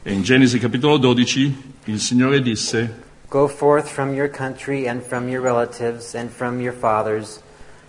E 0.03 0.13
in 0.13 0.23
Genesi 0.23 0.59
capitolo 0.59 0.99
12 0.99 1.73
il 1.85 2.01
Signore 2.01 2.41
disse, 2.41 3.03
"Go 3.29 3.49
forth 3.49 3.89
from 3.89 4.15
your 4.15 4.31
country 4.31 4.87
and 4.87 5.03
from 5.03 5.29
your 5.29 5.43
relatives 5.43 6.15
and 6.15 6.31
from 6.31 6.61
your 6.61 6.75
father's 6.75 7.41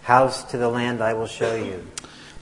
house 0.04 0.46
to 0.50 0.58
the 0.58 0.70
land 0.70 1.00
I 1.02 1.14
will 1.14 1.28
show 1.28 1.54
you." 1.56 1.84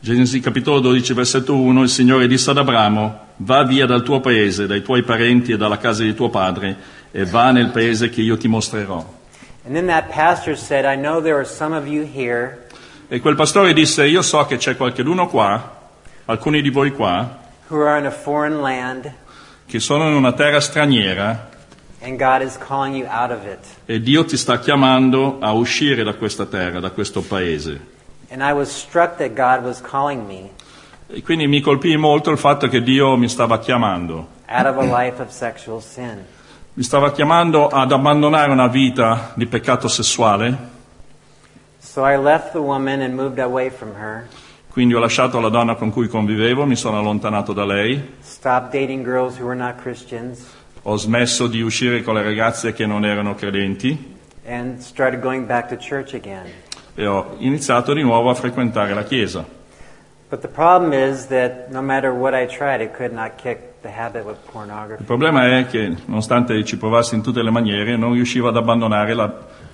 Genesi 0.01 0.39
capitolo 0.39 0.79
12 0.79 1.13
versetto 1.13 1.55
1, 1.55 1.83
il 1.83 1.89
Signore 1.89 2.27
disse 2.27 2.51
ad 2.51 2.57
Abramo, 2.57 3.19
va 3.37 3.63
via 3.65 3.85
dal 3.85 4.01
tuo 4.01 4.21
paese, 4.21 4.65
dai 4.65 4.81
tuoi 4.81 5.03
parenti 5.03 5.51
e 5.51 5.57
dalla 5.57 5.77
casa 5.77 6.03
di 6.03 6.13
tuo 6.13 6.29
padre 6.29 6.77
e 7.11 7.25
va 7.25 7.51
nel 7.51 7.71
paese 7.71 8.09
che 8.09 8.21
io 8.21 8.37
ti 8.37 8.47
mostrerò. 8.47 9.18
Said, 10.55 10.85
"I 10.85 10.95
know 10.95 11.21
there 11.21 11.35
are 11.35 11.45
some 11.45 11.75
of 11.75 11.85
you 11.87 12.03
here 12.03 12.65
E 13.11 13.19
quel 13.19 13.35
pastore 13.35 13.73
disse, 13.73 14.05
io 14.05 14.21
so 14.21 14.45
che 14.45 14.57
c'è 14.57 14.75
qualcuno 14.75 15.27
qua, 15.27 15.77
alcuni 16.25 16.61
di 16.61 16.69
voi 16.69 16.91
qua, 16.91 17.39
who 17.69 17.83
are 17.83 17.97
in 17.99 18.05
a 18.05 18.11
foreign 18.11 18.61
land 18.61 19.11
che 19.65 19.79
sono 19.79 20.07
in 20.07 20.15
una 20.15 20.31
terra 20.33 20.59
straniera 20.59 21.49
and 22.01 22.17
God 22.17 22.41
is 22.41 22.57
calling 22.57 22.95
you 22.95 23.05
out 23.07 23.31
of 23.31 23.45
it." 23.45 23.59
e 23.85 23.99
Dio 23.99 24.25
ti 24.25 24.37
sta 24.37 24.59
chiamando 24.59 25.37
a 25.39 25.51
uscire 25.53 26.03
da 26.03 26.13
questa 26.13 26.45
terra, 26.45 26.79
da 26.79 26.91
questo 26.91 27.21
paese. 27.21 27.79
And 28.31 28.41
I 28.43 28.51
was 28.53 28.69
struck 28.69 29.17
that 29.17 29.33
God 29.33 29.63
was 29.63 29.81
calling 29.81 30.27
me 30.27 30.51
E 31.11 31.23
quindi 31.23 31.47
mi 31.47 31.61
colpì 31.61 31.95
molto 31.97 32.29
il 32.29 32.37
fatto 32.37 32.67
che 32.67 32.83
Dio 32.83 33.17
mi 33.17 33.27
stava 33.27 33.57
chiamando. 33.57 34.27
out 34.47 34.65
of 34.67 34.77
a 34.77 34.83
life 34.83 35.19
of 35.21 35.29
sexual 35.31 35.81
sin. 35.81 36.25
Mi 36.73 36.83
stava 36.83 37.11
chiamando 37.11 37.67
ad 37.67 37.91
abbandonare 37.91 38.51
una 38.51 38.67
vita 38.67 39.31
di 39.35 39.45
peccato 39.47 39.87
sessuale, 39.87 40.77
So 41.79 42.03
quindi 44.71 44.93
ho 44.93 44.99
lasciato 44.99 45.39
la 45.39 45.49
donna 45.49 45.75
con 45.75 45.91
cui 45.91 46.07
convivevo, 46.07 46.65
mi 46.65 46.75
sono 46.75 46.99
allontanato 46.99 47.53
da 47.53 47.65
lei, 47.65 48.15
ho 50.83 50.95
smesso 50.95 51.47
di 51.47 51.61
uscire 51.61 52.03
con 52.03 52.13
le 52.13 52.23
ragazze 52.23 52.71
che 52.71 52.85
non 52.85 53.03
erano 53.03 53.35
credenti. 53.35 54.17
E 56.95 57.07
ho 57.07 57.35
iniziato 57.39 57.93
di 57.93 58.03
nuovo 58.03 58.29
a 58.29 58.33
frequentare 58.35 58.93
la 58.93 59.03
chiesa. 59.03 59.58
But 60.29 60.41
the 60.41 60.47
problem 60.47 60.93
is 60.93 61.27
that 61.27 61.69
no 61.71 61.81
matter 61.81 62.11
what 62.13 62.33
I 62.35 62.45
tried, 62.45 62.81
I 62.81 62.87
could 62.87 63.11
not 63.13 63.31
kick 63.37 63.81
the 63.81 63.89
habit 63.89 64.25
with 64.25 64.35
Il 64.45 64.51
pornography. 64.51 65.03
problema 65.03 65.57
è 65.57 65.65
che, 65.65 65.95
nonostante 66.05 66.63
ci 66.65 66.77
provassi 66.77 67.15
in 67.15 67.21
tutte 67.23 67.41
le 67.41 67.49
maniere, 67.49 67.95
non 67.97 68.13
riuscivo 68.13 68.49
ad 68.49 68.55
abbandonare 68.57 69.13
la- 69.15 69.33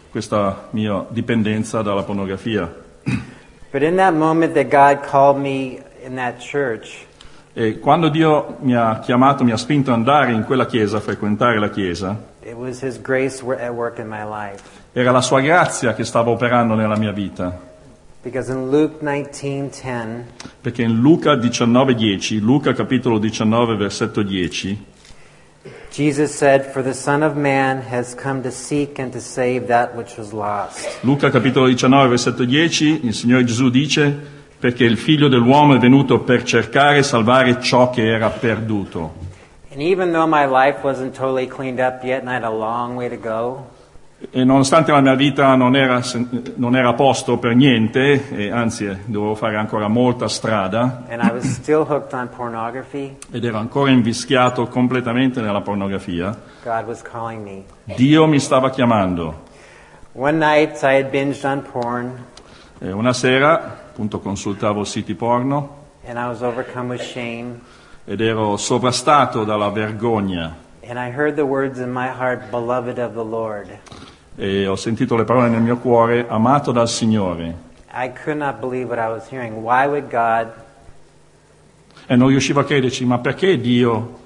questa 0.10 0.68
mia 0.72 1.06
dipendenza 1.10 1.82
dalla 1.82 2.04
pornografia. 2.04 2.74
But 3.72 3.82
in 3.82 3.98
that 3.98 4.14
moment 4.14 4.54
that 4.54 4.70
God 4.70 5.06
called 5.06 5.38
me 5.42 5.84
in 6.06 6.16
that 6.16 6.36
church, 6.40 7.04
E 7.58 7.80
quando 7.80 8.10
Dio 8.10 8.58
mi 8.62 8.76
ha 8.76 9.00
chiamato, 9.00 9.44
mi 9.46 9.52
ha 9.52 9.58
spinto 9.58 9.90
ad 9.92 9.98
andare 9.98 10.32
in 10.34 10.44
quella 10.44 10.66
chiesa, 10.66 10.98
a 10.98 11.00
frequentare 11.02 11.58
la 11.60 11.70
chiesa, 11.70 12.16
it 12.44 12.54
was 12.54 12.82
His 12.82 13.02
grace 13.02 13.42
wor- 13.44 13.60
at 13.62 13.72
work 13.72 13.98
in 14.00 14.08
my 14.08 14.24
life. 14.26 14.62
era 14.94 15.12
la 15.12 15.22
sua 15.22 15.40
grazia 15.42 15.94
che 15.94 16.04
stava 16.06 16.30
operando 16.32 16.76
nella 16.76 16.96
mia 16.98 17.12
vita. 17.12 17.74
Perché 20.62 20.82
in 20.82 21.00
Luca 21.00 21.36
19:10, 21.36 22.40
Luca 22.40 22.74
capitolo 22.74 23.20
19 23.20 23.76
versetto 23.76 24.24
10, 24.24 24.86
Jesus 25.92 26.32
said, 26.36 26.72
"For 26.72 26.82
the 26.82 26.94
Son 26.94 27.22
of 27.22 27.36
Man 27.36 27.84
has 27.88 28.16
come 28.16 28.42
to 28.42 28.50
seek 28.50 28.98
and 28.98 29.12
to 29.12 29.20
save 29.20 29.68
that 29.68 29.94
which 29.94 30.18
was 30.18 30.32
lost." 30.32 31.02
Luca 31.02 31.30
capitolo 31.30 31.68
19 31.68 32.08
versetto 32.08 32.46
10, 32.46 33.06
il 33.06 33.14
Signore 33.14 33.44
Gesù 33.44 33.70
dice 33.70 34.12
perché 34.58 34.86
il 34.86 34.98
figlio 34.98 35.28
dell'uomo 35.28 35.76
è 35.76 35.78
venuto 35.78 36.22
per 36.22 36.42
cercare 36.42 36.98
e 36.98 37.04
salvare 37.04 37.62
ciò 37.62 37.92
che 37.92 38.08
era 38.08 38.30
perduto. 38.32 39.14
And 39.72 39.80
even 39.82 40.12
though 40.12 40.28
my 40.28 40.48
life 40.48 40.80
wasn't 40.82 41.16
totally 41.16 41.46
cleaned 41.46 41.80
up 41.80 42.04
yet 42.04 42.22
and 42.22 42.30
I 42.30 42.34
had 42.34 42.44
a 42.44 42.50
long 42.50 42.96
way 42.96 43.08
to 43.08 43.20
go, 43.20 43.68
E 44.32 44.44
nonostante 44.44 44.92
la 44.92 45.02
mia 45.02 45.16
vita 45.16 45.56
non 45.56 45.76
era, 45.76 46.02
non 46.56 46.76
era 46.76 46.90
a 46.90 46.94
posto 46.94 47.38
per 47.38 47.56
niente, 47.56 48.30
e 48.30 48.52
anzi 48.52 48.86
eh, 48.86 48.98
dovevo 49.06 49.36
fare 49.36 49.56
ancora 49.56 49.88
molta 49.88 50.28
strada, 50.28 51.06
ed 51.08 51.20
ero 53.44 53.58
ancora 53.58 53.92
invischiato 53.92 54.68
completamente 54.68 55.42
nella 55.42 55.62
pornografia. 55.62 56.38
Dio 57.96 58.28
mi 58.28 58.40
stava 58.40 58.70
chiamando. 58.70 59.44
Porn 60.12 60.44
E 62.80 62.92
una 62.92 63.14
sera, 63.14 63.54
appunto, 63.90 64.20
consultavo 64.20 64.84
siti 64.84 65.14
porno 65.14 65.84
shame. 66.98 67.60
ed 68.06 68.22
ero 68.22 68.58
sovrastato 68.58 69.44
dalla 69.44 69.70
vergogna 69.70 70.64
And 70.88 71.00
I 71.00 71.10
heard 71.10 71.36
the 71.36 71.48
words 71.48 71.80
in 71.80 71.92
my 71.92 72.10
heart, 72.10 72.52
beloved 72.52 73.00
of 73.00 73.16
the 73.16 73.24
Lord. 73.24 73.76
E 74.36 74.68
ho 74.68 74.76
sentito 74.76 75.16
le 75.16 75.24
parole 75.24 75.50
nel 75.50 75.62
mio 75.62 75.78
cuore, 75.78 76.26
amato 76.28 76.72
dal 76.72 76.90
Signore. 76.90 77.64
I 77.94 78.12
could 78.12 78.38
not 78.38 78.60
believe 78.60 78.88
what 78.90 79.00
I 79.00 79.08
was 79.08 79.28
hearing. 79.30 79.64
Why 79.64 79.88
would 79.88 80.10
God 80.10 80.52
E 82.08 82.16
non 82.16 82.28
riuscivo 82.28 82.60
a 82.60 82.64
crederci, 82.64 83.04
ma 83.04 83.18
perché 83.18 83.60
Dio, 83.60 84.20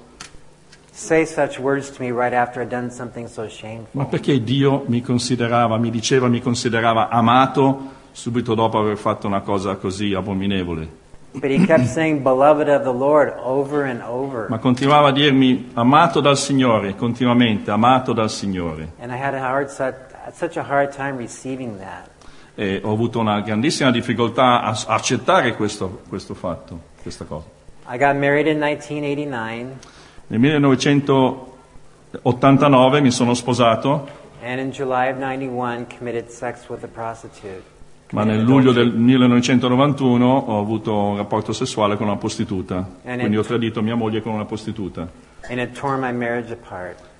say 0.90 1.24
such 1.24 1.58
words 1.58 1.90
to 1.90 2.02
me 2.02 2.10
right 2.10 2.34
after 2.34 2.62
I'd 2.62 2.68
done 2.68 2.90
something 2.90 3.26
so 3.26 3.48
shameful? 3.48 3.86
ma 3.92 4.04
perché 4.04 4.42
Dio 4.42 4.84
mi 4.88 5.00
considerava, 5.00 5.78
mi 5.78 5.90
diceva, 5.90 6.28
mi 6.28 6.42
considerava 6.42 7.08
amato 7.08 7.98
subito 8.12 8.54
dopo 8.54 8.78
aver 8.78 8.98
fatto 8.98 9.26
una 9.26 9.40
cosa 9.40 9.76
così 9.76 10.12
abominevole? 10.12 10.98
But 11.32 11.50
he 11.50 11.64
kept 11.66 11.86
saying, 11.94 12.22
beloved 12.22 12.68
of 12.68 12.82
the 12.82 12.92
Lord, 12.92 13.32
over 13.38 13.84
and 13.84 14.02
over. 14.02 14.48
Ma 14.48 14.58
continuava 14.58 15.08
a 15.08 15.12
dirmi, 15.12 15.70
amato 15.74 16.20
dal 16.20 16.36
Signore, 16.36 16.94
continuamente, 16.96 17.70
amato 17.70 18.12
dal 18.12 18.28
Signore. 18.28 18.92
And 18.98 19.12
I 19.12 19.16
had 19.16 19.34
a 19.34 19.40
hard, 19.40 19.70
such, 19.70 19.94
such 20.32 20.56
a 20.56 20.62
hard 20.62 20.92
time 20.92 21.16
receiving 21.16 21.78
that. 21.78 22.08
E 22.56 22.80
ho 22.82 22.92
avuto 22.92 23.20
una 23.20 23.40
grandissima 23.40 23.90
difficoltà 23.90 24.60
a 24.62 24.76
accettare 24.88 25.54
questo, 25.54 26.02
questo 26.08 26.34
fatto, 26.34 26.78
questa 27.00 27.24
cosa. 27.24 27.46
I 27.88 27.96
got 27.96 28.16
married 28.16 28.46
in 28.46 28.58
1989, 28.58 29.78
Nel 30.26 30.38
1989 30.38 33.00
mi 33.00 33.10
sono 33.10 33.32
sposato, 33.34 34.08
and 34.42 34.60
in 34.60 34.70
July 34.70 35.10
of 35.10 35.18
91 35.18 35.86
committed 35.86 36.30
sex 36.30 36.68
with 36.68 36.84
a 36.84 36.88
prostitute. 36.88 37.62
Ma 38.10 38.24
nel 38.24 38.42
luglio 38.42 38.72
del 38.72 38.92
1991 38.92 40.26
ho 40.26 40.58
avuto 40.58 40.94
un 40.94 41.16
rapporto 41.16 41.52
sessuale 41.52 41.96
con 41.96 42.06
una 42.06 42.16
prostituta. 42.16 42.86
Quindi 43.02 43.36
ho 43.36 43.42
tradito 43.42 43.82
mia 43.82 43.94
moglie 43.94 44.20
con 44.20 44.32
una 44.32 44.44
prostituta. 44.44 45.08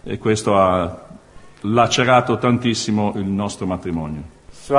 E 0.02 0.18
questo 0.18 0.58
ha 0.58 1.06
lacerato 1.62 2.38
tantissimo 2.38 3.12
il 3.16 3.24
nostro 3.24 3.66
matrimonio. 3.66 4.22
So 4.50 4.78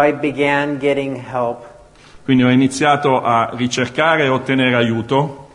Quindi 2.24 2.44
ho 2.44 2.50
iniziato 2.50 3.22
a 3.22 3.50
ricercare 3.54 4.26
e 4.26 4.28
ottenere 4.28 4.76
aiuto 4.76 5.50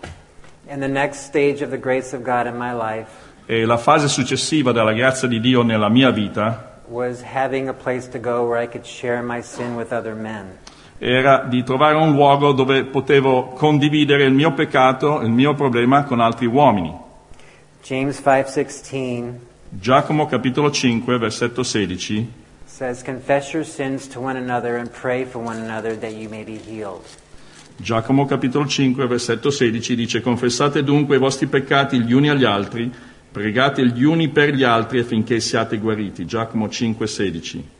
e 3.47 3.65
la 3.65 3.77
fase 3.77 4.09
successiva 4.09 4.73
della 4.73 4.93
grazia 4.93 5.29
di 5.29 5.39
Dio 5.39 5.63
nella 5.63 5.89
mia 5.89 6.11
vita 6.11 6.66
was 6.89 7.23
having 7.23 7.69
a 7.69 7.73
place 7.73 8.09
to 8.09 8.19
go 8.19 8.47
where 8.47 8.63
I 8.63 8.67
could 8.67 8.87
share 8.87 9.23
my 9.23 9.43
sin 9.43 9.77
with 9.77 9.93
other 9.93 10.15
men. 10.15 10.59
era 10.99 11.45
di 11.47 11.63
trovare 11.63 11.97
un 11.97 12.13
luogo 12.13 12.53
dove 12.53 12.85
potevo 12.85 13.49
condividere 13.49 14.25
il 14.25 14.33
mio 14.33 14.53
peccato, 14.53 15.21
il 15.21 15.31
mio 15.31 15.55
problema 15.55 16.05
con 16.05 16.21
altri 16.21 16.47
uomini. 16.47 16.95
James 17.83 18.21
5:16 18.21 19.33
Giacomo 19.69 20.27
capitolo 20.27 20.71
5 20.71 21.19
versetto 21.19 21.63
16 21.63 22.45
says, 22.65 23.03
"Confess 23.03 23.53
your 23.53 23.65
sins 23.65 24.09
to 24.09 24.21
one 24.21 24.39
another 24.39 24.77
and 24.77 24.89
pray 24.91 25.25
for 25.25 25.43
one 25.43 25.61
another 25.61 25.99
that 25.99 26.13
you 26.13 26.29
may 26.29 26.45
be 26.45 26.59
healed." 26.59 27.05
Giacomo 27.77 28.25
capitolo 28.25 28.67
5 28.67 29.07
versetto 29.07 29.51
16 29.51 29.95
dice 29.95 30.21
confessate 30.23 30.83
dunque 30.83 31.17
i 31.17 31.19
vostri 31.19 31.47
peccati 31.47 32.01
gli 32.01 32.13
uni 32.13 32.31
agli 32.31 32.45
altri, 32.45 32.91
pregate 33.37 33.87
gli 33.87 34.03
uni 34.03 34.31
per 34.31 34.55
gli 34.55 34.63
altri 34.63 35.01
affinché 35.01 35.41
siate 35.41 35.77
guariti. 35.77 36.25
Giacomo 36.25 36.71
5 36.71 37.07
16. 37.07 37.71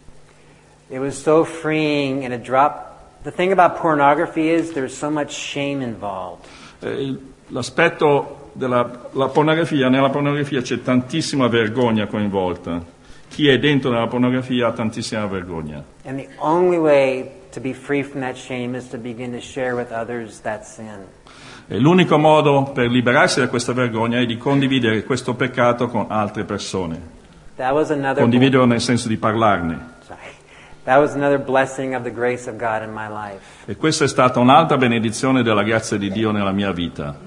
It 0.89 0.99
was 0.99 1.19
so 1.19 1.45
freeing 1.45 2.25
and 2.25 2.35
it 2.35 2.43
dropped 2.43 3.25
the 3.25 3.31
thing 3.31 3.53
about 3.53 3.81
pornography 3.81 4.51
is 4.51 4.73
there's 4.73 4.95
so 4.95 5.09
much 5.09 5.33
shame 5.33 5.83
involved. 5.83 6.45
Eh, 6.81 7.17
l'aspetto 7.49 8.51
della 8.53 9.09
la 9.13 9.29
pornografia, 9.29 9.89
nella 9.89 10.11
pornografia 10.11 10.61
c'è 10.61 10.83
tantissima 10.83 11.49
vergogna 11.49 12.07
coinvolta. 12.07 12.85
Chi 13.27 13.49
è 13.49 13.59
dentro 13.59 13.91
nella 13.91 14.09
pornografia 14.09 14.67
ha 14.67 14.73
tantissima 14.73 15.25
vergogna. 15.25 15.83
And 16.05 16.19
the 16.19 16.29
only 16.37 16.77
way 16.77 17.31
to 17.53 17.61
be 17.61 17.73
free 17.73 18.03
from 18.03 18.21
that 18.21 18.37
shame 18.37 18.77
is 18.77 18.89
to 18.91 18.99
begin 18.99 19.33
to 19.33 19.41
share 19.41 19.75
with 19.75 19.91
others 19.91 20.41
that 20.41 20.67
sin. 20.67 21.07
E 21.69 21.79
l'unico 21.79 22.17
modo 22.17 22.71
per 22.73 22.89
liberarsi 22.89 23.41
da 23.41 23.49
questa 23.49 23.73
vergogna 23.73 24.21
è 24.21 24.27
di 24.27 24.37
condividere 24.37 25.03
questo 25.03 25.35
peccato 25.35 25.89
con 25.89 26.07
altre 26.09 26.45
persone. 26.45 27.15
Condividerlo 27.57 28.67
nel 28.67 28.81
senso 28.81 29.09
di 29.09 29.17
parlarne. 29.17 29.95
E 33.65 33.77
questa 33.77 34.05
è 34.05 34.09
stata 34.09 34.39
un'altra 34.39 34.77
benedizione 34.77 35.43
della 35.43 35.65
grazia 35.65 35.97
di 35.97 36.13
Dio 36.13 36.31
nella 36.31 36.53
mia 36.53 36.71
vita. 36.71 37.19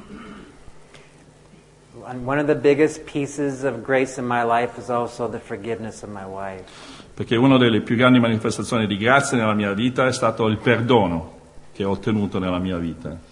Perché 7.13 7.35
una 7.35 7.57
delle 7.57 7.81
più 7.81 7.97
grandi 7.97 8.19
manifestazioni 8.19 8.87
di 8.87 8.95
grazia 8.95 9.37
nella 9.37 9.53
mia 9.53 9.73
vita 9.73 10.07
è 10.07 10.13
stato 10.13 10.47
il 10.47 10.57
perdono 10.57 11.33
che 11.73 11.83
ho 11.83 11.91
ottenuto 11.91 12.39
nella 12.39 12.59
mia 12.59 12.77
vita. 12.77 13.27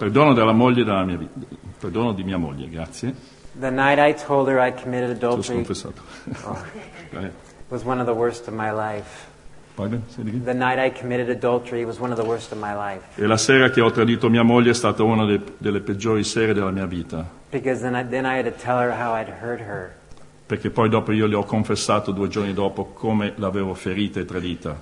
Perdono 0.00 0.32
della 0.32 0.52
moglie 0.52 0.82
della 0.82 1.04
mia 1.04 1.18
vita. 1.18 1.38
Perdono 1.78 2.14
di 2.14 2.24
mia 2.24 2.38
moglie, 2.38 2.70
grazie. 2.70 3.14
The 3.52 3.68
night 3.68 3.98
I 3.98 4.14
told 4.14 4.48
her 4.48 4.58
I 4.58 4.72
committed 4.72 5.10
adultery. 5.10 5.60
Eh, 5.60 7.30
was 7.68 7.84
one 7.84 8.00
of 8.00 8.06
the 8.06 8.14
worst 8.14 8.48
of 8.48 8.54
my 8.54 8.72
life. 8.72 9.28
pardon? 9.74 10.02
The 10.42 10.54
night 10.54 10.78
I 10.78 10.90
committed 10.90 11.28
adultery 11.28 11.84
was 11.84 12.00
one 12.00 12.12
of 12.12 12.18
the 12.18 12.26
worst 12.26 12.50
of 12.50 12.58
my 12.58 12.72
life. 12.74 13.02
E 13.20 13.26
la 13.26 13.36
sera 13.36 13.68
che 13.68 13.82
ho 13.82 13.90
tradito 13.90 14.30
mia 14.30 14.42
moglie 14.42 14.70
è 14.70 14.74
stata 14.74 15.02
una 15.02 15.26
de- 15.26 15.42
delle 15.58 15.80
peggiori 15.80 16.24
sere 16.24 16.54
della 16.54 16.70
mia 16.70 16.86
vita. 16.86 17.28
Because 17.50 17.82
then 17.82 17.94
I, 17.94 18.08
then 18.08 18.24
I 18.24 18.38
had 18.38 18.46
to 18.46 18.58
tell 18.58 18.78
her 18.78 18.90
how 18.90 19.14
I'd 19.14 19.28
hurt 19.28 19.60
her. 19.60 19.92
Perché 20.46 20.70
poi 20.70 20.88
dopo 20.88 21.12
io 21.12 21.26
le 21.26 21.34
ho 21.34 21.44
confessato 21.44 22.10
due 22.10 22.28
giorni 22.28 22.54
dopo 22.54 22.86
come 22.94 23.34
l'avevo 23.36 23.74
ferita 23.74 24.18
e 24.18 24.24
tradita. 24.24 24.80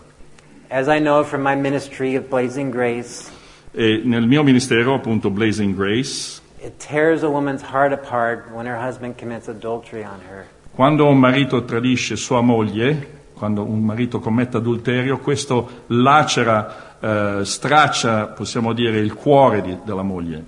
As 0.68 0.86
I 0.86 1.00
know 1.00 1.24
from 1.24 1.42
my 1.42 1.56
ministry 1.56 2.14
of 2.14 2.28
Blazing 2.28 2.70
Grace, 2.70 3.36
E 3.72 4.00
nel 4.04 4.26
mio 4.26 4.42
ministero, 4.42 4.94
appunto 4.94 5.30
Blazing 5.30 5.74
Grace, 5.74 6.40
it 6.64 6.76
tears 6.78 7.22
a 7.22 7.28
woman's 7.28 7.62
heart 7.62 7.92
apart 7.92 8.50
when 8.52 8.66
her 8.66 8.76
husband 8.76 9.16
commits 9.18 9.48
adultery 9.48 10.02
on 10.02 10.20
her. 10.30 10.46
Quando 10.74 11.06
un 11.06 11.18
marito 11.18 11.64
tradisce 11.64 12.16
sua 12.16 12.40
moglie, 12.40 13.16
quando 13.34 13.62
un 13.62 13.82
marito 13.82 14.18
commette 14.20 14.56
adulterio, 14.56 15.18
questo 15.18 15.84
lacera, 15.88 16.96
eh, 17.00 17.44
straccia, 17.44 18.26
possiamo 18.26 18.72
dire, 18.72 18.98
il 18.98 19.14
cuore 19.14 19.62
di- 19.62 19.78
della 19.84 20.02
moglie. 20.02 20.44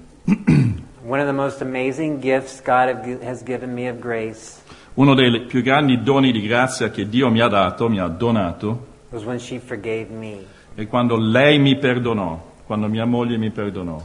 Uno 4.94 5.14
dei 5.14 5.40
più 5.42 5.62
grandi 5.62 6.02
doni 6.02 6.32
di 6.32 6.42
grazia 6.42 6.90
che 6.90 7.08
Dio 7.08 7.30
mi 7.30 7.40
ha 7.40 7.48
dato, 7.48 7.88
mi 7.88 8.00
ha 8.00 8.06
donato, 8.08 8.86
è 10.74 10.86
quando 10.86 11.16
lei 11.16 11.58
mi 11.58 11.76
perdonò, 11.76 12.49
quando 12.70 12.86
mia 12.86 13.04
moglie 13.04 13.36
mi 13.36 13.50
perdonò. 13.50 14.00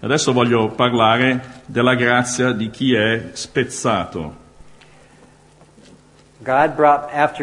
Adesso 0.00 0.32
voglio 0.32 0.70
parlare 0.70 1.60
della 1.66 1.94
grazia 1.94 2.52
di 2.52 2.70
chi 2.70 2.94
è 2.94 3.32
spezzato. 3.34 4.36
Brought, 6.38 7.10
help, 7.12 7.36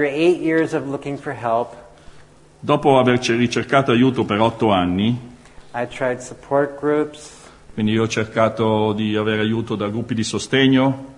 Dopo 2.59 2.97
averci 2.97 3.35
ricercato 3.35 3.91
aiuto 3.91 4.25
per 4.25 4.39
otto 4.39 4.71
anni, 4.71 5.35
groups, 6.79 7.49
quindi 7.75 7.91
io 7.91 8.01
ho 8.01 8.07
cercato 8.07 8.93
di 8.93 9.15
avere 9.15 9.41
aiuto 9.41 9.75
da 9.75 9.89
gruppi 9.89 10.15
di 10.15 10.23
sostegno, 10.23 11.17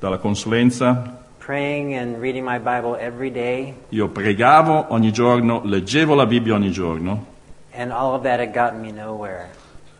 dalla 0.00 0.18
consulenza, 0.18 1.21
praying 1.44 1.94
and 1.94 2.20
reading 2.20 2.44
my 2.44 2.58
Bible 2.58 2.96
every 2.96 3.30
day, 3.30 3.74
io 3.88 4.08
pregavo 4.08 4.86
ogni 4.90 5.10
giorno, 5.10 5.60
leggevo 5.64 6.14
la 6.14 6.26
Bibbia 6.26 6.54
ogni 6.54 6.70
giorno, 6.70 7.26
and 7.72 7.90
all 7.90 8.14
of 8.14 8.22
that 8.22 8.38
had 8.38 8.52
gotten 8.52 8.80
me 8.80 8.92
nowhere. 8.92 9.50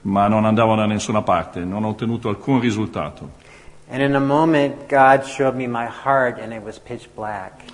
ma 0.02 0.28
non 0.28 0.44
andavo 0.44 0.76
da 0.76 0.86
nessuna 0.86 1.22
parte, 1.22 1.64
non 1.64 1.84
ho 1.84 1.88
ottenuto 1.88 2.28
alcun 2.28 2.60
risultato. 2.60 3.40
And 3.88 4.00
in 4.00 4.14
a 4.14 4.20
moment, 4.20 4.86
God 4.88 5.24
showed 5.24 5.56
me 5.56 5.66
my 5.66 5.86
heart, 5.86 6.38
and 6.38 6.52
it 6.52 6.62
was 6.62 6.78
pitch 6.78 7.08
black. 7.12 7.64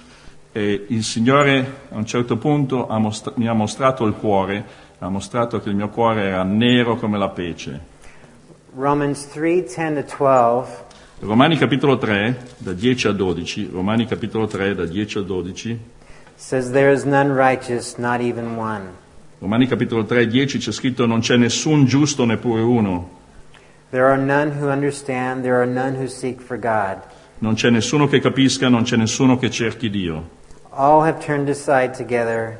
E 0.52 0.86
il 0.88 1.04
Signore 1.04 1.88
a 1.90 1.96
un 1.96 2.06
certo 2.06 2.38
punto 2.38 2.88
ha 2.88 2.98
mostra- 2.98 3.32
mi 3.36 3.46
ha 3.46 3.52
mostrato 3.52 4.06
il 4.06 4.14
cuore, 4.14 4.64
ha 4.98 5.08
mostrato 5.08 5.60
che 5.60 5.68
il 5.68 5.76
mio 5.76 5.90
cuore 5.90 6.22
era 6.22 6.42
nero 6.42 6.96
come 6.96 7.18
la 7.18 7.28
pece. 7.28 7.96
Romans 8.74 9.28
3 9.28 9.64
10 9.64 9.74
to 9.94 10.02
12 10.16 10.87
Romani 11.20 11.56
capitolo 11.56 11.98
3, 11.98 12.36
da 12.58 12.72
10 12.72 13.08
a 13.08 13.12
12, 13.12 13.70
Romani 13.72 14.06
capitolo 14.06 14.46
3, 14.46 14.74
da 14.74 14.84
10 14.86 15.18
a 15.18 15.20
12, 15.22 15.78
says, 16.36 16.70
There 16.70 16.92
is 16.92 17.04
none 17.04 17.34
righteous, 17.34 17.96
not 17.98 18.20
even 18.20 18.56
one. 18.56 18.82
Romani 19.40 19.66
capitolo 19.66 20.04
3, 20.04 20.28
10 20.28 20.58
c'è 20.58 20.70
scritto 20.70 21.06
non 21.06 21.20
c'è 21.20 21.36
nessun 21.36 21.86
giusto 21.86 22.24
neppure 22.24 22.60
uno, 22.62 23.16
There 23.90 24.04
are 24.04 24.16
none 24.20 24.52
who 24.60 24.68
understand, 24.70 25.42
there 25.42 25.56
are 25.56 25.66
none 25.66 25.96
who 25.96 26.06
seek 26.06 26.40
for 26.40 26.56
God. 26.56 26.98
non 27.38 27.54
c'è 27.54 27.70
nessuno 27.70 28.06
che 28.06 28.20
capisca, 28.20 28.68
non 28.68 28.82
c'è 28.84 28.96
nessuno 28.96 29.38
che 29.38 29.50
cerchi 29.50 29.90
Dio. 29.90 30.36
All 30.70 31.02
have 31.02 31.24
turned 31.24 31.48
aside 31.48 31.96
together, 31.96 32.58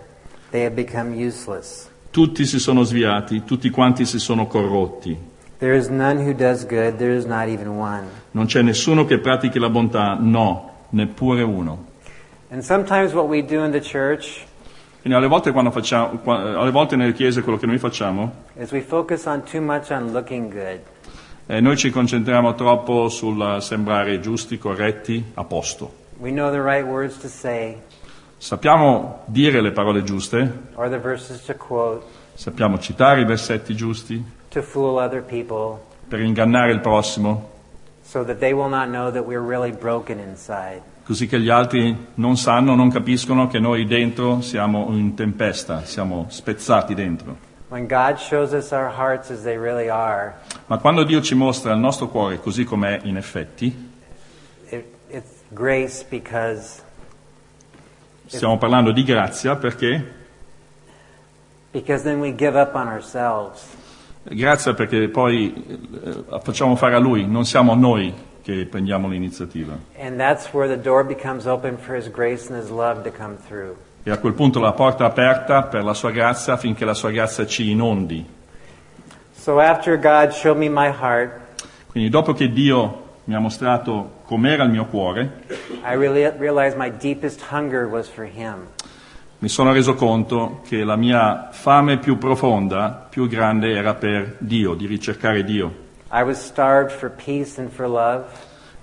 they 0.50 0.64
have 0.64 0.74
become 0.74 1.14
useless. 1.14 1.88
Tutti 2.10 2.44
si 2.44 2.58
sono 2.58 2.82
sviati, 2.82 3.44
tutti 3.44 3.70
quanti 3.70 4.04
si 4.04 4.18
sono 4.18 4.46
corrotti. 4.48 5.27
There 5.58 5.76
is 5.76 5.88
none 5.88 6.18
who 6.24 6.34
does 6.34 6.64
good, 6.64 6.98
there 6.98 7.14
is 7.14 7.24
not 7.24 7.48
even 7.48 7.78
one. 7.78 8.06
Non 8.30 8.46
c'è 8.46 8.62
nessuno 8.62 9.04
che 9.04 9.18
pratichi 9.18 9.58
la 9.58 9.68
bontà, 9.68 10.16
no, 10.18 10.86
neppure 10.90 11.42
uno. 11.42 11.86
And 12.50 12.62
sometimes 12.62 13.12
what 13.12 13.26
we 13.26 13.42
do 13.42 13.64
in 13.64 13.72
the 13.72 13.80
church 13.80 14.46
Quindi 15.00 15.18
alle 15.18 15.26
volte, 15.28 15.52
quando 15.52 15.70
facciamo, 15.70 16.20
alle 16.24 16.70
volte 16.70 16.96
nelle 16.96 17.12
chiese 17.12 17.42
quello 17.42 17.58
che 17.58 17.66
noi 17.66 17.78
facciamo 17.78 18.46
is 18.56 18.70
we 18.72 18.80
focus 18.80 19.26
on 19.26 19.42
too 19.42 19.60
much 19.60 19.90
on 19.90 20.12
looking 20.12 20.52
good. 20.52 20.80
Eh, 21.46 21.60
noi 21.60 21.76
ci 21.76 21.90
concentriamo 21.90 22.54
troppo 22.54 23.08
sul 23.08 23.58
sembrare 23.60 24.20
giusti, 24.20 24.58
corretti, 24.58 25.24
a 25.34 25.44
posto. 25.44 25.92
We 26.18 26.30
know 26.30 26.50
the 26.50 26.60
right 26.60 26.84
words 26.84 27.18
to 27.18 27.28
say 27.28 27.76
Sappiamo 28.36 29.22
dire 29.26 29.60
le 29.60 29.72
parole 29.72 30.04
giuste, 30.04 30.68
or 30.74 30.88
the 30.88 30.98
verses 30.98 31.44
to 31.46 31.54
quote 31.54 32.04
sappiamo 32.34 32.78
citare 32.78 33.22
i 33.22 33.24
versetti 33.24 33.74
giusti 33.74 34.22
people 34.50 35.78
per 36.08 36.20
ingannare 36.20 36.72
il 36.72 36.80
prossimo, 36.80 37.50
so 38.02 38.24
that 38.24 38.38
they 38.38 38.52
will 38.52 38.68
not 38.68 38.88
know 38.88 39.10
that 39.10 39.24
we're 39.24 39.44
really 39.44 39.72
broken 39.72 40.18
inside. 40.18 40.82
così 41.04 41.26
che 41.26 41.40
gli 41.40 41.48
altri 41.48 41.96
non 42.14 42.36
sanno, 42.36 42.74
non 42.74 42.90
capiscono 42.90 43.46
che 43.46 43.58
noi 43.58 43.86
dentro 43.86 44.42
siamo 44.42 44.88
in 44.90 45.14
tempesta, 45.14 45.84
siamo 45.84 46.26
spezzati 46.28 46.94
dentro. 46.94 47.46
When 47.68 47.86
God 47.86 48.18
shows 48.18 48.52
us 48.52 48.72
our 48.72 48.90
hearts 48.90 49.30
as 49.30 49.42
they 49.42 49.56
really 49.56 49.88
are, 49.88 50.34
Ma 50.66 50.78
quando 50.78 51.04
Dio 51.04 51.22
ci 51.22 51.34
mostra 51.34 51.72
il 51.72 51.78
nostro 51.78 52.08
cuore 52.08 52.40
così 52.40 52.64
com'è 52.64 53.00
in 53.04 53.16
effetti, 53.16 53.90
it, 54.68 54.84
it's 55.08 55.42
grace 55.48 56.04
because 56.06 56.82
stiamo 58.26 58.58
parlando 58.58 58.92
di 58.92 59.02
grazia 59.02 59.56
perché 59.56 60.16
because 61.72 62.02
then 62.02 62.20
we 62.20 62.34
give 62.34 62.58
up 62.58 62.74
on 62.74 62.86
ourselves. 62.86 63.76
Grazia 64.30 64.74
perché 64.74 65.08
poi 65.08 65.80
eh, 66.04 66.40
facciamo 66.42 66.76
fare 66.76 66.94
a 66.94 66.98
Lui, 66.98 67.26
non 67.26 67.44
siamo 67.44 67.74
noi 67.74 68.12
che 68.42 68.66
prendiamo 68.66 69.08
l'iniziativa. 69.08 69.76
E 74.02 74.10
a 74.10 74.18
quel 74.18 74.32
punto 74.32 74.58
la 74.60 74.72
porta 74.72 75.04
è 75.04 75.06
aperta 75.06 75.64
per 75.64 75.84
la 75.84 75.92
sua 75.92 76.10
grazia 76.10 76.54
affinché 76.54 76.84
la 76.84 76.94
sua 76.94 77.10
grazia 77.10 77.46
ci 77.46 77.70
inondi. 77.70 78.24
So 79.32 79.60
heart, 79.60 79.86
Quindi 81.90 82.08
dopo 82.08 82.32
che 82.32 82.50
Dio 82.50 83.04
mi 83.24 83.34
ha 83.34 83.38
mostrato 83.38 84.20
com'era 84.24 84.64
il 84.64 84.70
mio 84.70 84.86
cuore, 84.86 85.44
I 85.84 85.94
really 85.94 86.26
realized 86.38 86.78
my 86.78 86.90
deepest 86.90 87.42
hunger 87.50 87.86
was 87.86 88.08
for 88.08 88.24
Him. 88.24 88.68
Mi 89.40 89.48
sono 89.48 89.72
reso 89.72 89.94
conto 89.94 90.62
che 90.66 90.82
la 90.82 90.96
mia 90.96 91.50
fame 91.52 91.98
più 91.98 92.18
profonda, 92.18 93.06
più 93.08 93.28
grande 93.28 93.72
era 93.72 93.94
per 93.94 94.36
Dio, 94.38 94.74
di 94.74 94.86
ricercare 94.86 95.44
Dio. 95.44 95.86
I 96.10 96.22
was 96.22 96.42
starved 96.44 96.90
for 96.90 97.10
peace 97.10 97.60
and 97.60 97.70
for 97.70 97.88
love. 97.88 98.24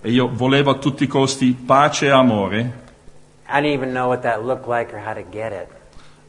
E 0.01 0.11
io 0.11 0.29
volevo 0.31 0.71
a 0.71 0.75
tutti 0.75 1.03
i 1.03 1.07
costi 1.07 1.53
pace 1.53 2.05
e 2.05 2.09
amore 2.09 2.83
like 3.47 4.91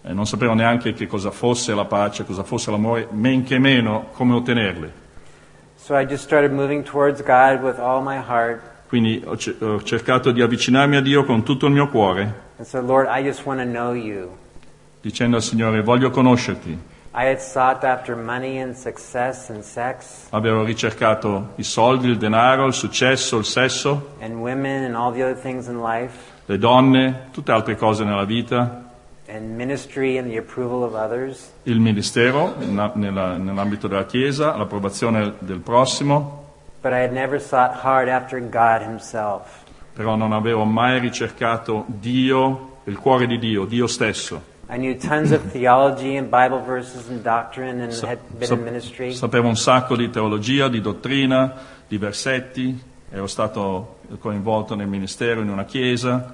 e 0.03 0.12
non 0.12 0.27
sapevo 0.27 0.55
neanche 0.55 0.93
che 0.93 1.07
cosa 1.07 1.31
fosse 1.31 1.74
la 1.74 1.85
pace, 1.85 2.24
cosa 2.24 2.43
fosse 2.43 2.70
l'amore, 2.70 3.09
men 3.11 3.43
che 3.43 3.59
meno 3.59 4.09
come 4.12 4.35
ottenerle. 4.35 5.05
So 5.74 5.97
I 5.97 6.05
just 6.05 6.24
started 6.24 6.53
moving 6.53 6.85
towards 6.85 7.22
God 7.22 7.62
with 7.62 7.79
all 7.79 8.03
my 8.03 8.16
heart 8.16 8.61
Quindi 8.89 9.20
ho, 9.24 9.37
ce- 9.37 9.57
ho 9.59 9.83
cercato 9.83 10.31
di 10.31 10.41
avvicinarmi 10.41 10.97
a 10.97 11.01
Dio 11.01 11.24
con 11.24 11.43
tutto 11.43 11.66
il 11.66 11.72
mio 11.72 11.89
cuore, 11.89 12.45
and 12.59 12.66
said, 12.66 12.84
Lord, 12.84 13.07
I 13.09 13.22
just 13.22 13.44
want 13.46 13.61
to 13.61 13.66
know 13.66 13.92
you. 13.92 14.30
dicendo 15.02 15.36
al 15.36 15.42
Signore 15.42 15.82
voglio 15.82 16.11
conoscerti. 16.11 16.78
I 17.18 17.24
had 17.28 17.38
sought 17.40 17.82
after 17.84 18.14
money 18.14 18.59
and 18.61 18.74
success 18.74 19.48
and 19.48 19.62
sex 19.62 20.26
Avevo 20.30 20.64
ricercato 20.64 21.52
i 21.57 21.62
soldi, 21.62 22.09
il 22.09 22.18
denaro, 22.18 22.66
il 22.66 22.74
successo, 22.74 23.38
il 23.38 23.44
sesso, 23.46 24.16
and 24.20 24.34
women 24.34 24.84
and 24.84 24.94
all 24.94 25.12
the 25.12 25.22
other 25.22 25.34
things 25.40 25.66
in 25.68 25.80
life 25.80 26.14
le 26.46 26.59
donne, 26.59 27.28
tutte 27.32 27.52
altre 27.52 27.74
cose 27.76 28.04
nella 28.04 28.24
vita, 28.26 28.84
and 29.28 29.57
ministry 29.57 30.18
and 30.18 30.28
the 30.30 30.36
approval 30.36 30.82
of 30.82 30.92
others. 30.94 31.52
il 31.64 31.80
ministero 31.80 32.54
na- 32.59 32.92
nella- 32.94 33.36
nell'ambito 33.38 33.88
della 33.88 34.04
Chiesa, 34.04 34.54
l'approvazione 34.57 35.34
del 35.38 35.61
prossimo, 35.61 36.44
But 36.82 36.92
I 36.92 37.00
had 37.02 37.12
never 37.12 37.40
sought 37.40 37.80
hard 37.82 38.09
after 38.09 38.38
God 38.40 38.82
Himself. 38.82 39.64
Però 39.97 40.14
non 40.14 40.32
avevo 40.32 40.64
mai 40.64 41.01
ricercato 41.01 41.86
Dio, 41.86 42.80
il 42.84 42.99
cuore 42.99 43.26
di 43.26 43.38
Dio, 43.38 43.64
Dio 43.64 43.86
stesso. 43.86 44.42
Sapevo 49.12 49.49
un 49.49 49.57
sacco 49.57 49.97
di 49.97 50.11
teologia, 50.11 50.68
di 50.68 50.80
dottrina, 50.82 51.55
di 51.88 51.97
versetti, 51.97 52.78
ero 53.11 53.26
stato 53.26 54.01
coinvolto 54.18 54.74
nel 54.74 54.86
ministero 54.86 55.40
in 55.40 55.49
una 55.49 55.64
chiesa, 55.64 56.30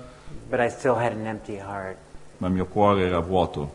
but 0.48 0.58
I 0.58 0.68
still 0.68 0.96
had 0.96 1.12
an 1.12 1.24
empty 1.24 1.60
heart. 1.60 1.96
ma 2.38 2.48
il 2.48 2.54
mio 2.54 2.66
cuore 2.66 3.06
era 3.06 3.20
vuoto. 3.20 3.74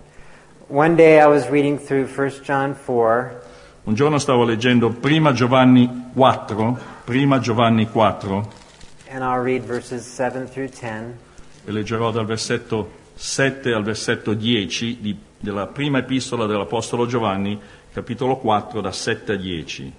One 0.67 0.95
day 0.95 1.17
I 1.17 1.27
was 1.27 1.47
reading 1.47 1.79
through 1.79 2.09
1 2.13 2.41
John 2.43 2.75
4, 2.75 3.39
Un 3.85 3.93
giorno 3.93 4.17
stavo 4.17 4.43
leggendo 4.43 4.89
prima 4.89 5.31
Giovanni 5.31 6.09
4, 6.13 6.77
prima 7.05 7.39
Giovanni 7.39 7.87
4, 7.87 8.65
and 9.09 9.23
I'll 9.23 9.41
read 9.41 9.63
verses 9.63 10.05
7 10.05 10.47
through 10.47 10.69
10. 10.69 11.25
e 11.65 11.71
leggerò 11.71 12.11
dal 12.11 12.25
versetto 12.25 12.91
7 13.15 13.73
al 13.73 13.83
versetto 13.83 14.33
10 14.33 14.99
di- 15.01 15.17
della 15.39 15.67
prima 15.67 15.99
epistola 15.99 16.45
dell'Apostolo 16.45 17.05
Giovanni, 17.05 17.59
capitolo 17.91 18.37
4, 18.37 18.79
da 18.81 18.91
7 18.91 19.33
a 19.33 19.35
10. 19.35 19.93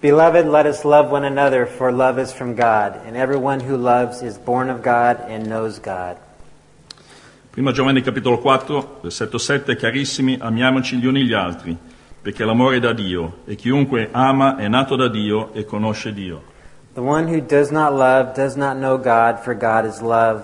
Beloved, 0.00 0.46
let 0.46 0.66
us 0.66 0.84
love 0.84 1.10
one 1.10 1.26
another, 1.26 1.66
for 1.66 1.92
love 1.92 2.20
is 2.20 2.32
from 2.32 2.54
God, 2.54 3.00
and 3.04 3.16
everyone 3.16 3.60
who 3.60 3.76
loves 3.76 4.22
is 4.22 4.38
born 4.38 4.70
of 4.70 4.80
God 4.82 5.18
and 5.28 5.46
knows 5.46 5.80
God. 5.80 6.16
Prima 7.50 7.72
Giovanni 7.72 8.02
capitolo 8.02 8.38
4, 8.38 9.00
versetto 9.02 9.38
7, 9.38 9.74
carissimi, 9.74 10.38
amiamoci 10.40 10.96
gli 10.98 11.06
uni 11.06 11.24
gli 11.24 11.32
altri, 11.32 11.76
perché 12.22 12.44
l'amore 12.44 12.76
è 12.76 12.80
da 12.80 12.92
Dio, 12.92 13.38
e 13.46 13.56
chiunque 13.56 14.08
ama 14.12 14.56
è 14.56 14.68
nato 14.68 14.94
da 14.94 15.08
Dio 15.08 15.52
e 15.54 15.64
conosce 15.64 16.12
Dio. 16.12 16.56
The 16.98 17.04
one 17.04 17.28
who 17.28 17.40
does 17.40 17.70
not 17.70 17.94
love 17.94 18.34
does 18.34 18.56
not 18.56 18.76
know 18.76 18.98
God, 18.98 19.38
for 19.38 19.54
God 19.54 19.86
is 19.86 20.02
love. 20.02 20.42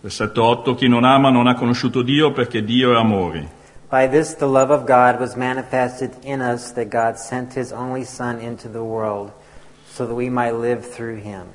Versetto 0.00 0.42
8, 0.42 0.74
chi 0.74 0.88
non 0.88 1.04
ama 1.04 1.28
non 1.28 1.46
ha 1.46 1.54
conosciuto 1.54 2.00
Dio 2.00 2.32
perché 2.32 2.64
Dio 2.64 2.94
è 2.94 2.96
amore. 2.96 3.46
By 3.90 4.08
this 4.08 4.34
the 4.36 4.46
love 4.46 4.72
of 4.72 4.86
God 4.86 5.20
was 5.20 5.34
manifested 5.36 6.12
in 6.22 6.40
us, 6.40 6.72
that 6.72 6.88
God 6.88 7.18
sent 7.18 7.52
his 7.58 7.72
only 7.72 8.04
Son 8.04 8.40
into 8.40 8.70
the 8.70 8.82
world, 8.82 9.32
so 9.86 10.06
that 10.06 10.14
we 10.14 10.30
might 10.30 10.54
live 10.54 10.80
through 10.80 11.20
him. 11.20 11.52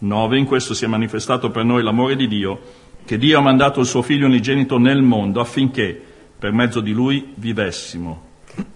9, 0.00 0.36
in 0.36 0.46
questo 0.46 0.74
si 0.74 0.84
è 0.84 0.88
manifestato 0.88 1.52
per 1.52 1.62
noi 1.62 1.84
l'amore 1.84 2.16
di 2.16 2.26
Dio, 2.26 2.58
che 3.04 3.18
Dio 3.18 3.38
ha 3.38 3.40
mandato 3.40 3.78
il 3.78 3.86
suo 3.86 4.02
figlio 4.02 4.26
unigenito 4.26 4.78
nel 4.78 5.00
mondo 5.00 5.38
affinché 5.38 5.96
per 6.36 6.50
mezzo 6.50 6.80
di 6.80 6.90
lui 6.90 7.32
vivessimo. 7.36 8.20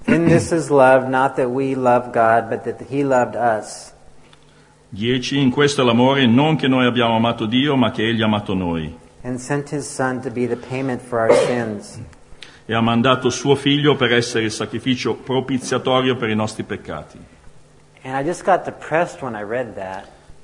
In 0.05 0.27
this 0.27 0.53
is 0.53 0.69
love, 0.69 1.09
not 1.09 1.35
that 1.35 1.49
we 1.49 1.75
love 1.75 2.13
God, 2.13 2.49
but 2.49 2.63
that 2.63 2.81
he 2.89 3.03
loved 3.03 3.35
us 3.35 3.97
10. 4.91 5.39
In 5.39 5.51
questo 5.51 5.83
è 5.83 5.85
l'amore, 5.85 6.27
non 6.27 6.57
che 6.57 6.67
noi 6.67 6.87
abbiamo 6.87 7.17
amato 7.17 7.45
Dio, 7.45 7.77
ma 7.77 7.91
che 7.91 8.09
Egli 8.09 8.23
ha 8.23 8.25
amato 8.25 8.55
noi. 8.55 8.97
E 12.65 12.75
ha 12.75 12.81
mandato 12.81 13.31
suo 13.31 13.55
figlio 13.55 13.97
per 13.97 14.13
essere 14.13 14.45
il 14.45 14.51
sacrificio 14.51 15.15
propiziatorio 15.15 16.17
per 16.17 16.31
i 16.31 16.35
nostri 16.35 16.63
peccati. 16.63 17.19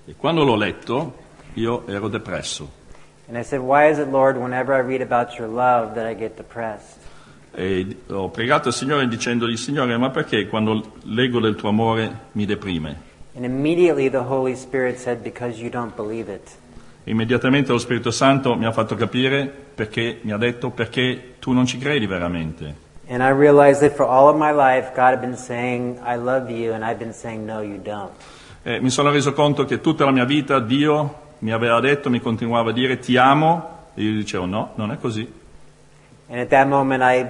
E 0.06 0.14
quando 0.16 0.44
l'ho 0.44 0.56
letto, 0.56 1.14
io 1.54 1.86
ero 1.86 2.08
depresso. 2.08 2.82
And 3.26 3.38
I 3.38 3.42
said, 3.42 3.62
Why 3.62 3.90
is 3.90 3.96
it, 3.96 4.08
Lord, 4.10 4.36
whenever 4.36 4.74
I 4.74 4.82
read 4.82 5.00
about 5.00 5.38
your 5.38 5.48
love 5.48 5.94
that 5.94 6.06
I 6.06 6.14
get 6.14 6.36
depressed? 6.36 7.00
E 7.52 8.00
ho 8.08 8.28
pregato 8.28 8.68
il 8.68 8.74
Signore 8.74 9.08
dicendogli, 9.08 9.56
Signore, 9.56 9.96
ma 9.96 10.10
perché 10.10 10.46
quando 10.46 10.96
leggo 11.04 11.40
del 11.40 11.54
tuo 11.54 11.70
amore 11.70 12.26
mi 12.32 12.44
deprime? 12.44 13.12
And 13.36 13.44
immediately 13.44 14.08
the 14.08 14.22
Holy 14.22 14.54
Spirit 14.54 14.98
said, 14.98 15.22
Because 15.22 15.60
you 15.60 15.70
don't 15.70 15.94
believe 15.96 16.32
it. 16.32 16.56
Immediatamente 17.04 17.72
lo 17.72 17.78
Spirito 17.78 18.10
Santo 18.10 18.54
mi 18.54 18.64
ha 18.64 18.72
fatto 18.72 18.94
capire 18.94 19.46
perché, 19.74 20.20
mi 20.22 20.32
ha 20.32 20.38
detto 20.38 20.70
perché 20.70 21.34
tu 21.38 21.52
non 21.52 21.66
ci 21.66 21.78
credi 21.78 22.06
veramente. 22.06 22.82
And 23.08 23.22
I 23.22 23.30
realized 23.30 23.82
that 23.82 23.94
for 23.96 24.06
all 24.06 24.28
of 24.28 24.36
my 24.36 24.50
life, 24.50 24.92
God 24.94 25.12
had 25.12 25.20
been 25.20 25.36
saying, 25.36 25.98
I 26.02 26.16
love 26.16 26.50
you, 26.50 26.72
and 26.72 26.82
I've 26.82 26.98
been 26.98 27.12
saying, 27.12 27.44
No, 27.44 27.60
you 27.60 27.78
don't. 27.82 28.12
E 28.62 28.80
mi 28.80 28.88
sono 28.88 29.10
reso 29.10 29.34
conto 29.34 29.66
che 29.66 29.80
tutta 29.80 30.06
la 30.06 30.10
mia 30.10 30.24
vita 30.24 30.58
Dio 30.58 31.22
mi 31.40 31.52
aveva 31.52 31.80
detto, 31.80 32.08
mi 32.08 32.20
continuava 32.20 32.70
a 32.70 32.72
dire 32.72 32.98
ti 32.98 33.16
amo, 33.18 33.90
e 33.94 34.02
io 34.02 34.12
dicevo 34.14 34.46
no, 34.46 34.72
non 34.76 34.90
è 34.90 34.98
così. 34.98 35.30
And 36.28 36.40
at 36.40 36.48
that 36.48 36.66
moment, 36.66 37.02
I 37.02 37.26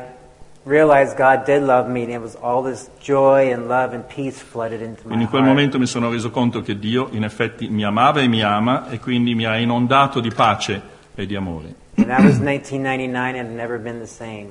realized 0.65 1.17
God 1.17 1.45
did 1.45 1.63
love 1.63 1.89
me, 1.89 2.03
and 2.03 2.13
it 2.13 2.21
was 2.21 2.37
all 2.37 2.63
this 2.63 2.89
joy 3.01 3.53
and 3.53 3.69
love 3.69 3.95
and 3.95 4.07
peace 4.07 4.41
flooded 4.41 4.81
into 4.81 5.07
my 5.09 5.15
in 5.15 5.27
quel 5.29 5.43
heart. 5.43 5.55
momento 5.55 5.79
mi 5.79 5.87
sono 5.87 6.11
reso 6.11 6.31
conto 6.31 6.63
che 6.63 6.79
Dio 6.79 7.09
in 7.13 7.25
effetti 7.25 7.69
mi 7.69 7.85
amava 7.85 8.21
e 8.21 8.29
mi 8.29 8.43
ama 8.43 8.89
e 8.91 8.99
quindi 8.99 9.35
mi 9.35 9.45
ha 9.45 9.57
inondato 9.57 10.21
di 10.21 10.31
pace 10.31 10.81
e 11.15 11.27
di 11.27 11.37
amore. 11.37 11.75
And 11.97 12.09
that 12.09 12.23
was 12.23 12.39
1999, 12.39 13.39
and 13.39 13.55
never 13.55 13.79
been 13.79 14.01
the 14.01 14.07
same. 14.07 14.49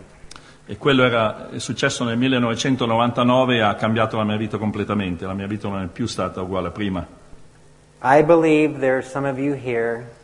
E 0.66 0.78
quello 0.78 1.04
era 1.04 1.50
è 1.50 1.60
successo 1.60 2.06
nel 2.06 2.18
1999 2.18 3.56
e 3.56 3.60
ha 3.62 3.76
cambiato 3.76 4.16
la 4.16 4.24
mia 4.24 4.38
vita 4.38 4.58
completamente, 4.58 5.26
la 5.26 5.34
mia 5.34 5.48
vita 5.48 5.68
non 5.68 5.82
è 5.82 5.88
più 5.88 6.06
stata 6.06 6.42
uguale 6.42 6.70
a 6.70 6.72
prima. 6.72 7.06
I 8.02 8.24
believe 8.24 8.80
there 8.80 8.94
are 8.94 9.02
some 9.02 9.30
of 9.30 9.38
you 9.38 9.54
here 9.54 10.22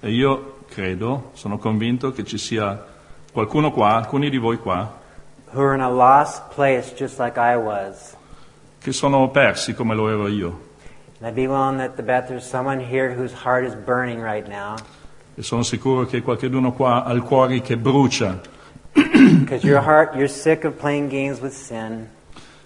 E 0.00 0.10
io 0.10 0.58
credo, 0.68 1.30
sono 1.32 1.58
convinto 1.58 2.12
che 2.12 2.24
ci 2.24 2.38
sia 2.38 2.84
qualcuno 3.32 3.72
qua, 3.72 3.96
alcuni 3.96 4.30
di 4.30 4.38
voi 4.38 4.58
qua, 4.58 4.96
who 5.52 5.60
are 5.62 5.74
in 5.74 5.80
a 5.80 5.90
lost 5.90 6.50
place 6.50 6.92
just 6.96 7.18
like 7.18 7.38
I 7.38 7.56
was. 7.56 8.16
che 8.80 8.92
sono 8.92 9.28
persi 9.30 9.74
come 9.74 9.94
lo 9.94 10.08
ero 10.08 10.28
io. 10.28 10.66
And 11.20 11.26
I'd 11.28 11.34
be 11.34 11.46
willing 11.48 11.78
that 11.78 11.96
the 11.96 12.02
bet 12.02 12.28
there's 12.28 12.46
someone 12.48 12.78
here 12.80 13.12
whose 13.12 13.34
heart 13.44 13.64
is 13.64 13.74
burning 13.74 14.20
right 14.22 14.46
now 14.48 14.76
E 15.34 15.42
sono 15.42 15.62
sicuro 15.62 16.04
che 16.06 16.20
qualcuno 16.22 16.72
qua 16.72 17.04
ha 17.04 17.12
il 17.12 17.22
cuore 17.22 17.60
che 17.60 17.76
brucia 17.76 18.40
because 18.92 19.64
your 19.64 19.80
heart, 19.82 20.14
you're 20.14 20.28
sick 20.28 20.64
of 20.64 20.76
playing 20.78 21.08
games 21.08 21.40
with 21.40 21.52
sin. 21.52 22.08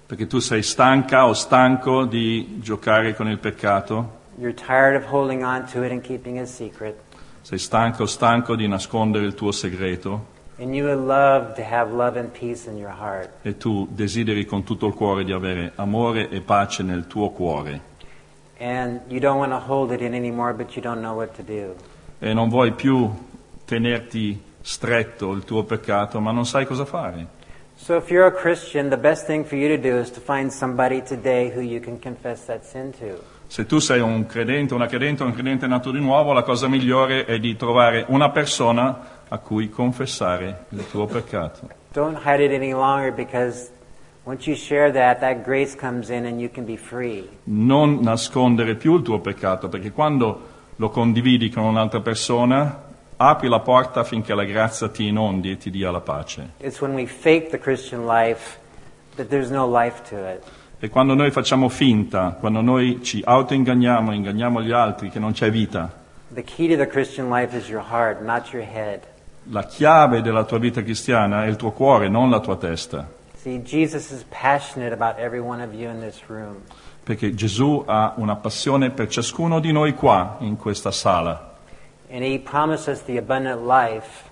perché 0.07 0.27
tu 0.27 0.39
sei 0.41 0.63
stanca 0.63 1.27
o 1.27 1.33
stanco 1.35 2.05
di 2.05 2.59
giocare 2.61 3.15
con 3.15 3.29
il 3.29 3.39
peccato, 3.39 4.21
You're 4.39 4.55
tired 4.55 4.97
of 4.97 5.05
holding 5.11 5.43
on 5.45 5.67
to 5.73 5.83
it 5.85 5.93
and 5.93 6.03
keeping 6.03 6.39
it 6.39 6.47
secret. 6.49 6.97
sei 7.43 7.59
stanco 7.59 8.03
o 8.05 8.07
stanco 8.07 8.55
di 8.57 8.67
nascondere 8.69 9.25
il 9.27 9.35
tuo 9.35 9.53
segreto 9.53 10.27
E 13.43 13.57
tu 13.57 13.89
desideri 13.91 14.45
con 14.45 14.63
tutto 14.63 14.87
il 14.87 14.95
cuore 14.95 15.25
di 15.25 15.33
avere 15.33 15.73
amore 15.75 16.29
e 16.29 16.41
pace 16.41 16.83
nel 16.83 17.07
tuo 17.07 17.31
cuore 17.31 17.91
And 18.59 19.01
you 19.09 19.19
don't 19.19 19.39
want 19.39 19.51
to 19.51 19.59
hold 19.59 19.91
it 19.91 20.01
in 20.01 20.15
anymore, 20.15 20.55
but 20.55 20.77
you 20.77 20.83
don't 20.83 21.01
know 21.01 21.17
what 21.17 21.35
to 21.35 21.43
do. 21.43 21.75
e 22.21 22.33
non 22.33 22.49
vuoi 22.49 22.71
più 22.71 23.11
tenerti 23.65 24.41
stretto 24.61 25.33
il 25.33 25.43
tuo 25.45 25.65
peccato, 25.65 26.21
ma 26.21 26.31
non 26.31 26.47
sai 26.47 26.65
cosa 26.65 26.85
fare. 26.85 27.27
So 27.75 27.97
if 27.97 28.11
you're 28.11 28.27
a 28.27 28.31
Christian, 28.31 28.89
the 28.91 28.97
best 28.97 29.27
thing 29.27 29.45
for 29.45 29.59
you 29.59 29.67
to 29.75 29.83
do 29.83 29.99
is 29.99 30.13
to 30.13 30.21
find 30.21 30.53
somebody 30.53 31.03
today 31.03 31.51
who 31.53 31.61
you 31.61 31.81
can 31.81 31.99
confess 31.99 32.45
that 32.45 32.63
sin 32.63 32.93
to. 33.01 33.21
Se 33.49 33.67
tu 33.67 33.81
sei 33.81 33.99
un 34.01 34.25
credente, 34.27 34.75
una 34.75 34.87
credente, 34.87 35.25
un 35.25 35.33
credente 35.33 35.67
nato 35.67 35.91
di 35.91 35.99
nuovo, 35.99 36.33
la 36.33 36.45
cosa 36.45 36.69
migliore 36.69 37.25
è 37.25 37.41
di 37.41 37.57
trovare 37.57 38.05
una 38.09 38.31
persona 38.31 39.22
a 39.33 39.39
cui 39.39 39.71
confessare 39.71 40.67
il 40.69 40.87
tuo 40.91 41.07
peccato. 41.07 41.69
Don't 41.93 42.19
hide 42.23 42.45
it 42.45 42.53
any 42.53 42.73
longer 42.73 43.11
because 43.11 43.71
once 44.25 44.47
you 44.47 44.55
share 44.55 44.93
that, 44.93 45.21
that 45.21 45.43
grace 45.43 45.75
comes 45.75 46.11
in 46.11 46.27
and 46.27 46.39
you 46.39 46.51
can 46.51 46.67
be 46.67 46.77
free. 46.77 47.27
Non 47.45 48.01
nascondere 48.03 48.75
più 48.75 48.97
il 48.97 49.03
tuo 49.03 49.21
peccato, 49.21 49.69
perché 49.69 49.91
quando 49.91 50.49
lo 50.77 50.91
condividi 50.91 51.49
con 51.49 51.65
un'altra 51.65 52.01
persona, 52.01 52.91
apri 53.17 53.49
la 53.49 53.61
porta 53.61 54.01
affinché 54.01 54.35
la 54.35 54.45
grazia 54.45 54.89
ti 54.89 55.07
inondi 55.07 55.53
e 55.53 55.57
ti 55.57 55.71
dia 55.71 55.91
la 55.91 56.01
pace. 56.01 56.51
It's 56.59 56.81
when 56.83 56.93
we 56.93 57.07
fake 57.07 57.49
the 57.51 57.59
Christian 57.59 58.05
life 58.05 58.59
that 59.17 59.29
there's 59.29 59.51
no 59.51 59.67
life 59.67 60.03
to 60.11 60.17
it. 60.29 60.43
E 60.79 60.91
quando 60.91 61.15
noi 61.15 61.31
facciamo 61.31 61.71
finta, 61.71 62.37
quando 62.39 62.61
noi 62.61 63.01
ci 63.03 63.23
autoinganniamo, 63.25 64.13
inganniamo 64.13 64.61
gli 64.61 64.73
altri 64.73 65.09
che 65.09 65.19
non 65.19 65.33
c'è 65.33 65.51
vita, 65.51 66.01
The 66.35 66.43
key 66.43 66.67
to 66.69 66.79
the 66.79 66.87
Christian 66.87 67.29
life 67.29 67.55
is 67.55 67.69
your 67.69 67.83
heart, 67.83 68.23
not 68.23 68.55
your 68.55 68.63
head. 68.63 69.07
La 69.51 69.65
chiave 69.65 70.23
della 70.23 70.45
tua 70.45 70.59
vita 70.59 70.83
cristiana 70.83 71.45
è 71.45 71.49
il 71.49 71.57
tuo 71.57 71.73
cuore, 71.73 72.09
non 72.09 72.31
la 72.31 72.41
tua 72.41 72.57
testa. 72.57 73.09
See, 73.37 73.61
Jesus 73.63 74.11
is 74.13 74.25
passionate 74.29 74.93
about 74.93 75.19
every 75.19 75.41
one 75.41 75.63
of 75.63 75.75
you 75.75 75.91
in 75.91 76.01
this 76.01 76.23
room. 76.29 76.63
Perché 77.03 77.35
Gesù 77.35 77.83
ha 77.85 78.15
una 78.17 78.37
passione 78.37 78.91
per 78.91 79.09
ciascuno 79.09 79.59
di 79.59 79.73
noi 79.73 79.95
qua, 79.95 80.37
in 80.41 80.57
questa 80.57 80.93
sala, 80.93 81.51
And 82.09 82.23
he 82.23 82.39
promised 82.39 82.89
us 82.89 83.03
the 83.05 83.17
abundant 83.19 83.63
life. 83.67 84.31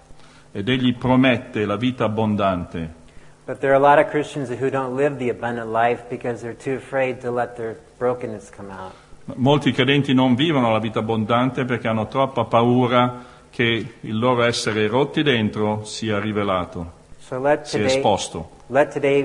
ed 0.53 0.69
Egli 0.69 0.95
promette 0.95 1.65
la 1.65 1.77
vita 1.77 2.05
abbondante. 2.05 2.99
But 3.47 3.59
there 3.59 3.73
are 3.73 3.83
a 3.83 3.95
lot 3.95 3.99
of 3.99 4.11
Christians 4.11 4.49
who 4.51 4.69
don't 4.69 4.95
live 4.95 5.17
the 5.17 5.31
abundant 5.31 5.73
life 5.73 6.05
because 6.09 6.41
they're 6.41 6.55
too 6.57 6.77
afraid 6.77 7.21
to 7.23 7.33
let 7.33 7.57
their 7.57 7.77
brokenness 7.99 8.51
come 8.51 8.71
out. 8.71 8.93
Molti 9.35 9.73
credenti 9.73 10.13
non 10.13 10.35
vivono 10.35 10.71
la 10.71 10.79
vita 10.79 11.01
abbondante 11.01 11.65
perché 11.65 11.89
hanno 11.89 12.07
troppa 12.07 12.45
paura 12.45 13.25
che 13.51 13.95
il 14.01 14.19
loro 14.19 14.43
essere 14.43 14.87
rotti 14.87 15.23
dentro 15.23 15.85
sia 15.85 16.19
rivelato, 16.19 16.99
So 17.19 17.39
let 17.41 17.65
sia 17.65 17.81
today, 17.81 17.97
esposto. 17.97 18.51
today. 18.69 19.23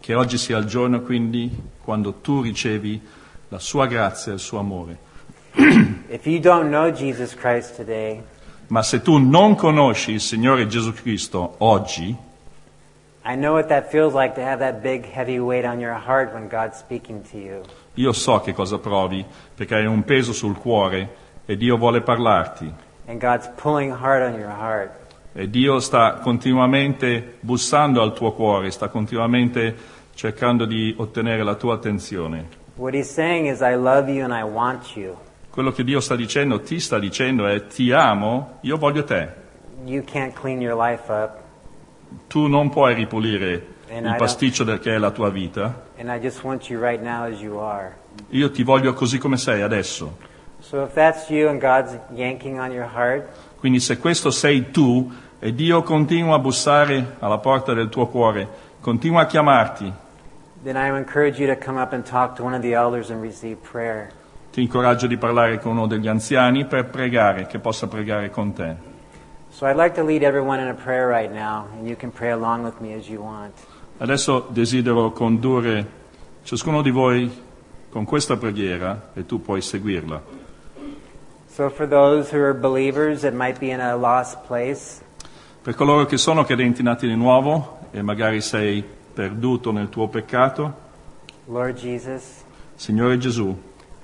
Che 0.00 0.14
oggi 0.14 0.38
sia 0.38 0.58
il 0.58 0.64
giorno 0.64 1.00
quindi 1.02 1.50
quando 1.82 2.14
tu 2.14 2.40
ricevi 2.40 3.00
la 3.48 3.58
sua 3.58 3.86
grazia 3.86 4.32
e 4.32 4.34
il 4.36 4.40
suo 4.40 4.58
amore. 4.58 5.10
Today, 7.76 8.22
Ma 8.68 8.82
se 8.82 9.02
tu 9.02 9.18
non 9.18 9.54
conosci 9.54 10.12
il 10.12 10.20
Signore 10.20 10.66
Gesù 10.66 10.92
Cristo 10.94 11.56
oggi, 11.58 12.16
I 13.24 13.36
know 13.36 13.52
what 13.52 13.68
that 13.68 13.90
feels 13.90 14.14
like 14.14 14.34
to 14.34 14.40
have 14.40 14.58
that 14.58 14.80
big 14.82 15.04
heavy 15.04 15.38
weight 15.38 15.64
on 15.64 15.78
your 15.78 15.94
heart 15.94 16.32
when 16.32 16.48
God's 16.48 16.78
speaking 16.78 17.22
to 17.30 17.36
you. 17.36 17.62
Io 17.94 18.12
so 18.12 18.40
che 18.40 18.52
cosa 18.52 18.78
provi, 18.78 19.24
perché 19.54 19.74
hai 19.74 19.86
un 19.86 20.02
peso 20.04 20.32
sul 20.32 20.56
cuore 20.56 21.14
e 21.44 21.56
Dio 21.56 21.76
vuole 21.76 22.00
parlarti. 22.00 22.72
E 25.34 25.50
Dio 25.50 25.80
sta 25.80 26.14
continuamente 26.14 27.36
bussando 27.40 28.00
al 28.00 28.14
tuo 28.14 28.32
cuore, 28.32 28.70
sta 28.70 28.88
continuamente 28.88 29.74
cercando 30.14 30.64
di 30.64 30.94
ottenere 30.96 31.42
la 31.42 31.54
tua 31.54 31.74
attenzione. 31.74 32.60
Is. 32.76 33.14
Quello 35.50 35.70
che 35.72 35.84
Dio 35.84 36.00
sta 36.00 36.16
dicendo, 36.16 36.60
ti 36.60 36.80
sta 36.80 36.98
dicendo 36.98 37.46
è 37.46 37.66
ti 37.66 37.92
amo, 37.92 38.58
io 38.62 38.78
voglio 38.78 39.04
te. 39.04 39.28
Tu 42.26 42.46
non 42.46 42.70
puoi 42.70 42.94
ripulire 42.94 43.66
And 43.90 44.06
il 44.06 44.14
pasticcio 44.16 44.64
del 44.64 44.80
che 44.80 44.94
è 44.94 44.98
la 44.98 45.10
tua 45.10 45.28
vita. 45.28 45.90
And 46.02 46.10
I 46.10 46.18
just 46.18 46.42
want 46.42 46.68
you 46.68 46.80
right 46.80 47.00
now 47.00 47.24
as 47.24 47.40
you 47.40 47.60
are. 47.60 47.94
Io 48.30 48.50
ti 48.50 48.64
voglio 48.64 48.92
così 48.92 49.18
come 49.18 49.36
sei 49.36 49.62
adesso. 49.62 50.16
So 50.58 50.82
if 50.82 50.94
that's 50.94 51.30
you 51.30 51.48
and 51.48 51.60
God's 51.60 51.96
yanking 52.12 52.58
on 52.58 52.72
your 52.72 52.88
heart, 52.92 53.28
Quindi 53.58 53.78
se 53.78 53.98
questo 53.98 54.30
sei 54.30 54.72
tu 54.72 55.10
e 55.38 55.54
Dio 55.54 55.82
continua 55.82 56.34
a 56.34 56.38
bussare 56.40 57.16
alla 57.20 57.38
porta 57.38 57.72
del 57.72 57.88
tuo 57.88 58.08
cuore, 58.08 58.48
continua 58.80 59.22
a 59.22 59.26
chiamarti, 59.26 59.92
then 60.64 60.76
I 60.76 60.88
encourage 60.88 61.40
you 61.40 61.46
to 61.46 61.56
come 61.56 61.80
up 61.80 61.92
and 61.92 62.04
talk 62.04 62.34
to 62.36 62.42
one 62.42 62.54
of 62.54 62.62
the 62.62 62.74
elders 62.74 63.10
and 63.10 63.22
receive 63.22 63.56
prayer. 63.62 64.10
ti 64.50 64.60
incoraggio 64.62 65.06
di 65.06 65.16
parlare 65.16 65.60
con 65.60 65.72
uno 65.72 65.86
degli 65.86 66.08
anziani 66.08 66.66
per 66.66 66.86
pregare, 66.86 67.46
che 67.46 67.60
possa 67.60 67.86
pregare 67.86 68.30
con 68.30 68.52
te. 68.52 68.90
So 69.50 69.66
I'd 69.66 69.76
like 69.76 69.94
to 69.94 70.02
lead 70.02 70.22
everyone 70.22 70.60
in 70.60 70.68
a 70.68 70.74
prayer 70.74 71.06
right 71.06 71.32
now, 71.32 71.68
and 71.76 71.86
you 71.86 71.94
can 71.94 72.10
pray 72.10 72.32
along 72.32 72.64
with 72.64 72.80
me 72.80 72.92
as 72.94 73.08
you 73.08 73.22
want. 73.22 73.54
Adesso 74.02 74.48
desidero 74.50 75.12
condurre 75.12 75.86
ciascuno 76.42 76.82
di 76.82 76.90
voi 76.90 77.30
con 77.88 78.04
questa 78.04 78.36
preghiera 78.36 79.10
e 79.14 79.24
tu 79.26 79.40
puoi 79.40 79.60
seguirla. 79.60 80.20
So 81.46 81.70
for 81.70 81.86
those 81.86 82.34
who 82.34 82.42
are 82.42 82.52
believers 82.52 83.20
that 83.20 83.32
might 83.32 83.60
be 83.60 83.70
in 83.70 83.80
a 83.80 83.94
lost 83.94 84.38
place, 84.48 85.00
Per 85.62 85.76
coloro 85.76 86.04
che 86.06 86.16
sono 86.16 86.42
credenti 86.42 86.82
nati 86.82 87.06
di 87.06 87.14
nuovo 87.14 87.78
e 87.92 88.02
magari 88.02 88.40
sei 88.40 88.82
perduto 88.82 89.70
nel 89.70 89.88
tuo 89.88 90.08
peccato, 90.08 90.74
Lord 91.44 91.76
Jesus, 91.76 92.42
Signore 92.74 93.18
Gesù, 93.18 93.56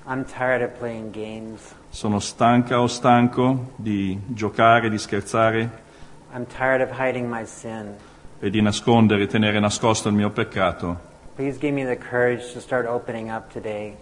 I'm 0.07 0.25
tired 0.25 0.63
of 0.63 0.79
playing 0.79 1.11
games. 1.11 1.75
sono 1.89 2.21
stanca 2.21 2.81
o 2.81 2.87
stanco 2.87 3.73
di 3.75 4.17
giocare, 4.27 4.91
di 4.91 4.99
scherzare 4.99 5.87
I'm 6.33 6.47
tired 6.47 6.83
of 6.83 6.97
hiding 6.97 7.29
my 7.29 7.45
sin. 7.45 7.97
E 8.41 8.51
di 8.51 8.61
nascondere, 8.61 9.27
tenere 9.27 9.59
nascosto 9.59 10.09
il 10.09 10.15
mio 10.15 10.31
peccato. 10.31 11.07
Please 11.35 11.59
give 11.59 11.73
me 11.73 11.85
the 11.85 11.99
courage 11.99 12.53
to 12.53 12.61
start 12.61 12.87
opening 12.87 13.31
up 13.31 13.53
today. 13.53 13.95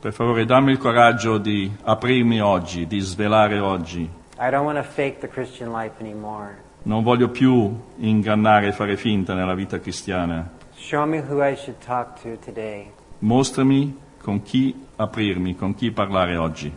Per 0.00 0.12
favore 0.12 0.44
dammi 0.44 0.72
il 0.72 0.78
coraggio 0.78 1.38
di 1.38 1.70
aprirmi 1.82 2.40
oggi, 2.40 2.86
di 2.86 3.00
svelare 3.00 3.58
oggi. 3.58 4.08
I 4.38 4.50
don't 4.50 4.64
want 4.64 4.76
to 4.76 4.84
fake 4.84 5.18
the 5.20 5.28
Christian 5.28 5.72
life 5.72 5.94
anymore. 6.00 6.62
Non 6.82 7.02
voglio 7.02 7.30
più 7.30 7.74
ingannare 7.96 8.68
e 8.68 8.72
fare 8.72 8.96
finta 8.96 9.32
nella 9.32 9.54
vita 9.54 9.80
cristiana. 9.80 10.50
Show 10.74 11.06
me 11.06 11.20
who 11.20 11.42
I 11.42 11.56
should 11.56 11.78
talk 11.82 12.20
to 12.20 12.36
today. 12.44 12.90
Mostrami 13.20 13.96
con 14.20 14.42
chi 14.42 14.74
aprirmi, 14.96 15.54
con 15.54 15.74
chi 15.74 15.90
parlare 15.90 16.36
oggi. 16.36 16.74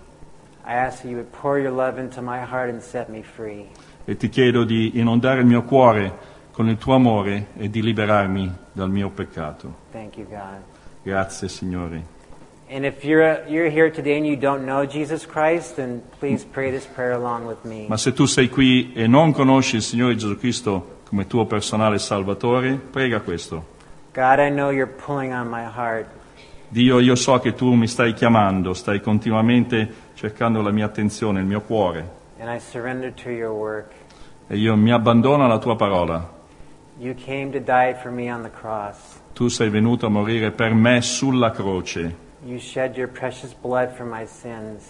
E 4.06 4.18
ti 4.18 4.30
chiedo 4.30 4.64
di 4.64 5.00
inondare 5.00 5.40
il 5.40 5.46
mio 5.46 5.64
cuore 5.64 6.36
con 6.58 6.70
il 6.70 6.78
tuo 6.80 6.96
amore 6.96 7.50
e 7.56 7.70
di 7.70 7.84
liberarmi 7.84 8.52
dal 8.72 8.90
mio 8.90 9.12
peccato. 9.12 9.76
Thank 9.92 10.18
you, 10.18 10.26
God. 10.28 10.64
Grazie 11.04 11.50
Signore. 11.50 12.04
And 12.68 12.84
if 12.84 13.04
you're, 13.04 13.44
you're 13.48 13.70
here 13.70 13.92
today 13.92 14.18
and 14.18 14.26
you 14.26 14.36
don't 14.36 14.66
know 14.66 14.84
Jesus 14.84 15.24
Christ, 15.24 15.76
then 15.76 16.02
please 16.18 16.44
pray 16.44 16.72
this 16.72 16.88
prayer 16.88 17.14
along 17.14 17.46
with 17.46 17.64
me. 17.64 17.86
Ma 17.88 17.96
se 17.96 18.12
tu 18.12 18.26
sei 18.26 18.50
qui 18.50 18.92
e 18.96 19.06
non 19.06 19.34
conosci 19.34 19.76
il 19.76 19.84
Signore 19.84 20.16
Gesù 20.16 20.36
Cristo 20.36 21.02
come 21.08 21.28
tuo 21.28 21.46
personale 21.46 22.00
Salvatore, 22.00 22.74
prega 22.74 23.22
questo. 23.22 23.64
God, 24.16 24.40
I 24.40 24.50
know 24.50 24.72
you're 24.72 24.92
pulling 24.92 25.34
on 25.34 25.48
my 25.48 25.64
heart. 25.64 26.08
Dio, 26.70 26.98
io 26.98 27.14
so 27.14 27.38
che 27.38 27.54
tu 27.54 27.72
mi 27.74 27.88
stai 27.88 28.14
chiamando, 28.14 28.74
stai 28.74 29.00
continuamente 29.00 29.88
cercando 30.16 30.64
la 30.64 30.72
mia 30.72 30.86
attenzione, 30.86 31.40
il 31.40 31.46
mio 31.46 31.62
cuore, 31.62 32.10
and 32.40 32.50
I 32.50 32.60
surrender 32.60 33.14
to 33.14 33.30
your 33.30 33.52
work. 33.52 33.92
e 34.48 34.58
io 34.58 34.76
mi 34.76 34.92
abbandono 34.92 35.46
alla 35.46 35.60
tua 35.60 35.76
parola. 35.76 36.34
Tu 39.34 39.48
sei 39.50 39.70
venuto 39.70 40.06
a 40.06 40.10
morire 40.10 40.52
per 40.52 40.74
me 40.74 41.02
sulla 41.02 41.52
croce 41.52 42.26
You 42.44 42.60
shed 42.60 42.96
your 42.96 43.10
precious 43.10 43.54
blood 43.54 43.90
for 43.96 44.06
my 44.06 44.26
sins. 44.26 44.84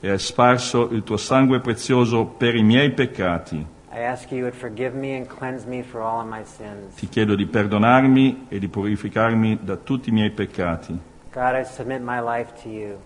e 0.00 0.08
hai 0.10 0.18
sparso 0.18 0.88
il 0.90 1.02
tuo 1.04 1.16
sangue 1.16 1.60
prezioso 1.60 2.24
per 2.24 2.56
i 2.56 2.62
miei 2.62 2.90
peccati. 2.90 3.64
I 3.92 4.04
ask 4.04 4.30
you 4.32 4.42
would 4.42 4.54
forgive 4.54 4.96
me 4.96 5.16
and 5.16 5.26
cleanse 5.26 5.66
me 5.66 5.82
for 5.82 6.00
all 6.00 6.20
of 6.20 6.26
my 6.26 6.42
sins. 6.44 6.94
Ti 6.96 7.08
chiedo 7.08 7.34
di 7.36 7.46
perdonarmi 7.46 8.46
e 8.48 8.58
di 8.58 8.68
purificarmi 8.68 9.58
da 9.62 9.76
tutti 9.76 10.08
i 10.08 10.12
miei 10.12 10.30
peccati. 10.30 10.98
God, 11.32 11.54
I 11.54 11.64
submit 11.64 12.00
my 12.00 12.20
life 12.20 12.52
to 12.62 12.68
you. 12.68 12.98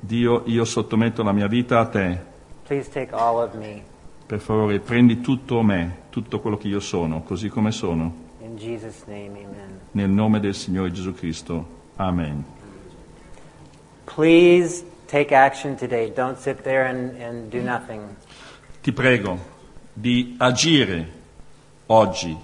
Dio, 0.00 0.42
io 0.46 0.64
sottometto 0.64 1.22
la 1.22 1.32
mia 1.32 1.48
vita 1.48 1.80
a 1.80 1.86
te. 1.86 2.18
Please 2.66 2.88
take 2.88 3.12
all 3.14 3.42
of 3.42 3.54
me. 3.54 3.82
Per 4.26 4.40
favore, 4.40 4.78
prendi 4.78 5.20
tutto 5.20 5.62
me, 5.62 6.04
tutto 6.10 6.40
quello 6.40 6.56
che 6.56 6.68
io 6.68 6.80
sono, 6.80 7.22
così 7.22 7.48
come 7.48 7.70
sono. 7.70 8.30
In 8.40 8.56
Jesus' 8.56 9.04
name, 9.06 9.44
amen. 9.44 9.80
Nel 9.92 10.10
nome 10.10 10.40
del 10.40 10.54
Signore 10.54 10.90
Gesù 10.90 11.14
Cristo. 11.14 11.80
Amen. 11.96 12.44
Please 14.04 14.84
take 15.06 15.34
action 15.34 15.76
today. 15.76 16.10
Don't 16.12 16.38
sit 16.38 16.62
there 16.62 16.86
and, 16.86 17.20
and 17.20 17.50
do 17.50 17.60
nothing. 17.60 18.00
Ti 18.82 18.92
prego 18.92 19.38
di 19.92 20.34
agire 20.38 21.20
oggi 21.86 22.36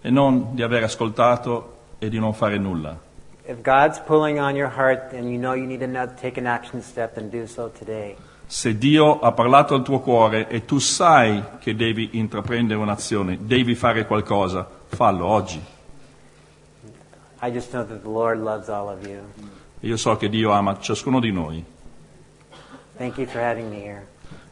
e 0.00 0.10
non 0.10 0.54
di 0.54 0.62
aver 0.62 0.84
ascoltato 0.84 1.76
e 1.98 2.08
di 2.08 2.18
non 2.18 2.34
fare 2.34 2.58
nulla. 2.58 2.98
If 3.44 3.60
God's 3.62 3.98
pulling 3.98 4.38
on 4.38 4.54
your 4.54 4.70
heart 4.70 5.12
and 5.12 5.30
you 5.30 5.38
know 5.38 5.54
you 5.54 5.66
need 5.66 5.80
to 5.80 6.14
take 6.20 6.38
an 6.38 6.46
action 6.46 6.82
step, 6.82 7.14
then 7.14 7.28
do 7.28 7.46
so 7.46 7.68
today. 7.68 8.16
Se 8.52 8.76
Dio 8.76 9.18
ha 9.20 9.32
parlato 9.32 9.74
al 9.74 9.82
tuo 9.82 10.00
cuore 10.00 10.46
e 10.46 10.66
tu 10.66 10.78
sai 10.78 11.42
che 11.58 11.74
devi 11.74 12.10
intraprendere 12.18 12.78
un'azione, 12.78 13.38
devi 13.40 13.74
fare 13.74 14.06
qualcosa, 14.06 14.68
fallo 14.88 15.24
oggi. 15.24 15.58
Io 19.80 19.96
so 19.96 20.16
che 20.18 20.28
Dio 20.28 20.50
ama 20.50 20.78
ciascuno 20.78 21.18
di 21.18 21.32
noi 21.32 21.64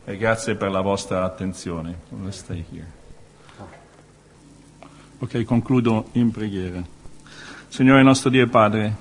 e 0.06 0.16
grazie 0.16 0.54
per 0.54 0.70
la 0.70 0.80
vostra 0.80 1.22
attenzione. 1.22 1.98
Ok, 5.18 5.44
concludo 5.44 6.08
in 6.12 6.30
preghiera. 6.30 6.82
Signore 7.68 8.02
nostro 8.02 8.30
Dio 8.30 8.44
e 8.44 8.48
Padre, 8.48 8.96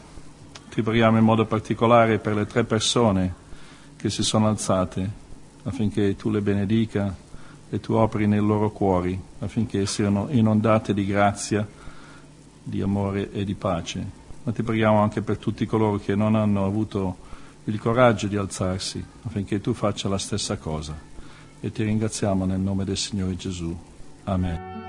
ti 0.70 0.82
preghiamo 0.82 1.18
in 1.18 1.24
modo 1.24 1.46
particolare 1.46 2.20
per 2.20 2.36
le 2.36 2.46
tre 2.46 2.66
persone 2.66 3.48
che 4.00 4.10
si 4.10 4.24
sono 4.24 4.48
alzate 4.48 5.12
affinché 5.64 6.16
tu 6.16 6.30
le 6.30 6.40
benedica 6.40 7.14
e 7.70 7.80
tu 7.82 7.94
operi 7.94 8.28
nei 8.28 8.40
loro 8.40 8.72
cuori 8.72 9.20
affinché 9.40 9.86
siano 9.86 10.28
inondate 10.30 10.94
di 10.94 11.06
grazia, 11.06 11.68
di 12.64 12.82
amore 12.82 13.30
e 13.32 13.44
di 13.44 13.56
pace. 13.56 14.18
Ma 14.44 14.54
ti 14.54 14.64
preghiamo 14.64 15.02
anche 15.02 15.22
per 15.22 15.38
tutti 15.38 15.66
coloro 15.66 15.98
che 15.98 16.16
non 16.16 16.36
hanno 16.36 16.66
avuto 16.66 17.18
il 17.66 17.78
coraggio 17.78 18.28
di 18.28 18.38
alzarsi 18.38 19.04
affinché 19.24 19.60
tu 19.60 19.74
faccia 19.74 20.08
la 20.08 20.18
stessa 20.18 20.56
cosa. 20.56 20.98
E 21.60 21.70
ti 21.70 21.84
ringraziamo 21.84 22.46
nel 22.46 22.60
nome 22.60 22.86
del 22.86 22.96
Signore 22.96 23.36
Gesù. 23.36 23.78
Amen. 24.24 24.88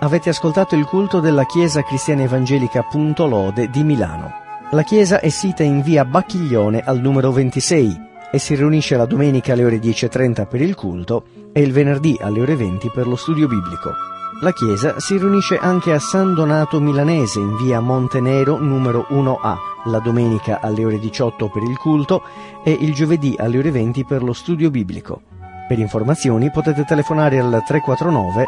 Avete 0.00 0.28
ascoltato 0.28 0.76
il 0.76 0.84
culto 0.84 1.20
della 1.20 1.46
Chiesa 1.46 1.82
Cristiana 1.82 2.24
Evangelica 2.24 2.82
Punto 2.82 3.26
Lode 3.26 3.70
di 3.70 3.82
Milano. 3.82 4.44
La 4.70 4.82
chiesa 4.82 5.20
è 5.20 5.28
sita 5.28 5.62
in 5.62 5.80
via 5.80 6.04
Bacchiglione 6.04 6.80
al 6.80 6.98
numero 6.98 7.30
26 7.30 8.00
e 8.32 8.38
si 8.40 8.56
riunisce 8.56 8.96
la 8.96 9.06
domenica 9.06 9.52
alle 9.52 9.64
ore 9.64 9.78
10.30 9.78 10.48
per 10.48 10.60
il 10.60 10.74
culto 10.74 11.24
e 11.52 11.60
il 11.60 11.70
venerdì 11.70 12.18
alle 12.20 12.40
ore 12.40 12.56
20 12.56 12.90
per 12.92 13.06
lo 13.06 13.14
studio 13.14 13.46
biblico. 13.46 13.92
La 14.40 14.52
chiesa 14.52 14.98
si 14.98 15.16
riunisce 15.16 15.56
anche 15.56 15.92
a 15.92 16.00
San 16.00 16.34
Donato 16.34 16.80
Milanese 16.80 17.38
in 17.38 17.56
via 17.56 17.78
Montenero 17.78 18.58
numero 18.58 19.06
1A 19.10 19.56
la 19.84 20.00
domenica 20.00 20.60
alle 20.60 20.84
ore 20.84 20.98
18 20.98 21.48
per 21.48 21.62
il 21.62 21.78
culto 21.78 22.22
e 22.64 22.72
il 22.72 22.92
giovedì 22.92 23.36
alle 23.38 23.58
ore 23.58 23.70
20 23.70 24.04
per 24.04 24.24
lo 24.24 24.32
studio 24.32 24.68
biblico. 24.68 25.22
Per 25.68 25.78
informazioni 25.78 26.50
potete 26.50 26.84
telefonare 26.84 27.38
al 27.38 27.62
349 27.64 28.44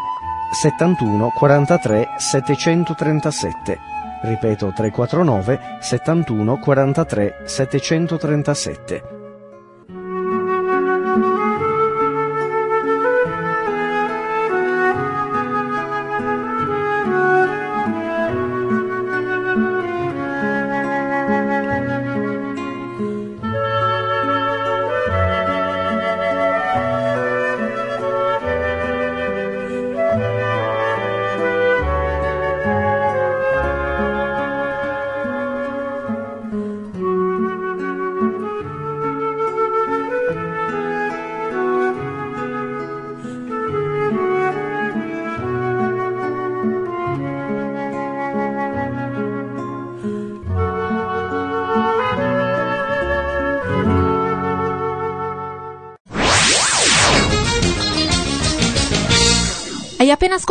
71 0.51 1.29
43 1.29 2.07
737. 2.17 3.98
Ripeto 4.21 4.71
349 4.73 5.59
71 5.79 6.57
43 6.59 7.35
737. 7.45 9.18